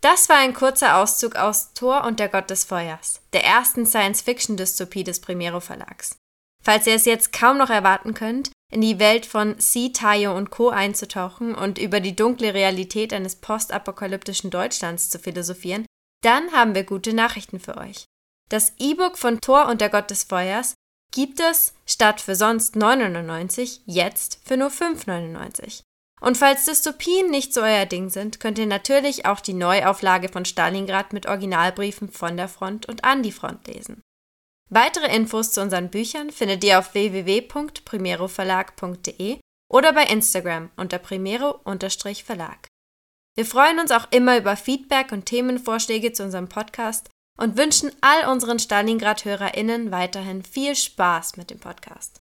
Das 0.00 0.28
war 0.28 0.36
ein 0.36 0.54
kurzer 0.54 0.98
Auszug 0.98 1.36
aus 1.36 1.72
Thor 1.72 2.04
und 2.04 2.20
der 2.20 2.28
Gott 2.28 2.50
des 2.50 2.64
Feuers, 2.64 3.20
der 3.32 3.44
ersten 3.44 3.86
Science-Fiction-Dystopie 3.86 5.04
des 5.04 5.20
Primero 5.20 5.60
Verlags. 5.60 6.16
Falls 6.62 6.86
ihr 6.86 6.94
es 6.94 7.04
jetzt 7.04 7.32
kaum 7.32 7.58
noch 7.58 7.70
erwarten 7.70 8.12
könnt, 8.12 8.50
in 8.72 8.80
die 8.80 8.98
Welt 8.98 9.26
von 9.26 9.58
C. 9.58 9.90
Tayo 9.90 10.36
und 10.36 10.50
Co. 10.50 10.70
einzutauchen 10.70 11.54
und 11.54 11.78
über 11.78 12.00
die 12.00 12.16
dunkle 12.16 12.54
Realität 12.54 13.12
eines 13.12 13.36
postapokalyptischen 13.36 14.50
Deutschlands 14.50 15.08
zu 15.08 15.18
philosophieren, 15.18 15.86
dann 16.22 16.52
haben 16.52 16.74
wir 16.74 16.84
gute 16.84 17.12
Nachrichten 17.12 17.60
für 17.60 17.76
euch. 17.76 18.06
Das 18.48 18.72
E-Book 18.78 19.18
von 19.18 19.40
Thor 19.40 19.68
und 19.68 19.80
der 19.80 19.90
Gott 19.90 20.10
des 20.10 20.24
Feuers 20.24 20.74
gibt 21.12 21.40
es 21.40 21.74
statt 21.84 22.20
für 22.20 22.34
sonst 22.34 22.76
9,99 22.76 23.80
jetzt 23.86 24.40
für 24.44 24.56
nur 24.56 24.70
5,99. 24.70 25.82
Und 26.20 26.36
falls 26.36 26.64
Dystopien 26.64 27.30
nicht 27.30 27.52
so 27.52 27.60
euer 27.60 27.86
Ding 27.86 28.08
sind, 28.08 28.40
könnt 28.40 28.58
ihr 28.58 28.66
natürlich 28.66 29.26
auch 29.26 29.40
die 29.40 29.52
Neuauflage 29.52 30.28
von 30.28 30.44
Stalingrad 30.44 31.12
mit 31.12 31.26
Originalbriefen 31.26 32.10
von 32.10 32.36
der 32.36 32.48
Front 32.48 32.86
und 32.86 33.04
an 33.04 33.22
die 33.22 33.32
Front 33.32 33.66
lesen. 33.66 34.02
Weitere 34.68 35.14
Infos 35.14 35.52
zu 35.52 35.62
unseren 35.62 35.90
Büchern 35.90 36.30
findet 36.30 36.64
ihr 36.64 36.78
auf 36.78 36.94
www.primeroverlag.de 36.94 39.38
oder 39.70 39.92
bei 39.92 40.04
Instagram 40.04 40.70
unter 40.76 40.98
primero-verlag. 40.98 42.68
Wir 43.36 43.44
freuen 43.44 43.78
uns 43.78 43.90
auch 43.92 44.10
immer 44.10 44.38
über 44.38 44.56
Feedback 44.56 45.12
und 45.12 45.26
Themenvorschläge 45.26 46.12
zu 46.12 46.24
unserem 46.24 46.48
Podcast 46.48 47.10
und 47.38 47.56
wünschen 47.56 47.92
all 48.00 48.28
unseren 48.30 48.58
Stalingrad-HörerInnen 48.58 49.92
weiterhin 49.92 50.42
viel 50.42 50.74
Spaß 50.74 51.36
mit 51.36 51.50
dem 51.50 51.60
Podcast. 51.60 52.18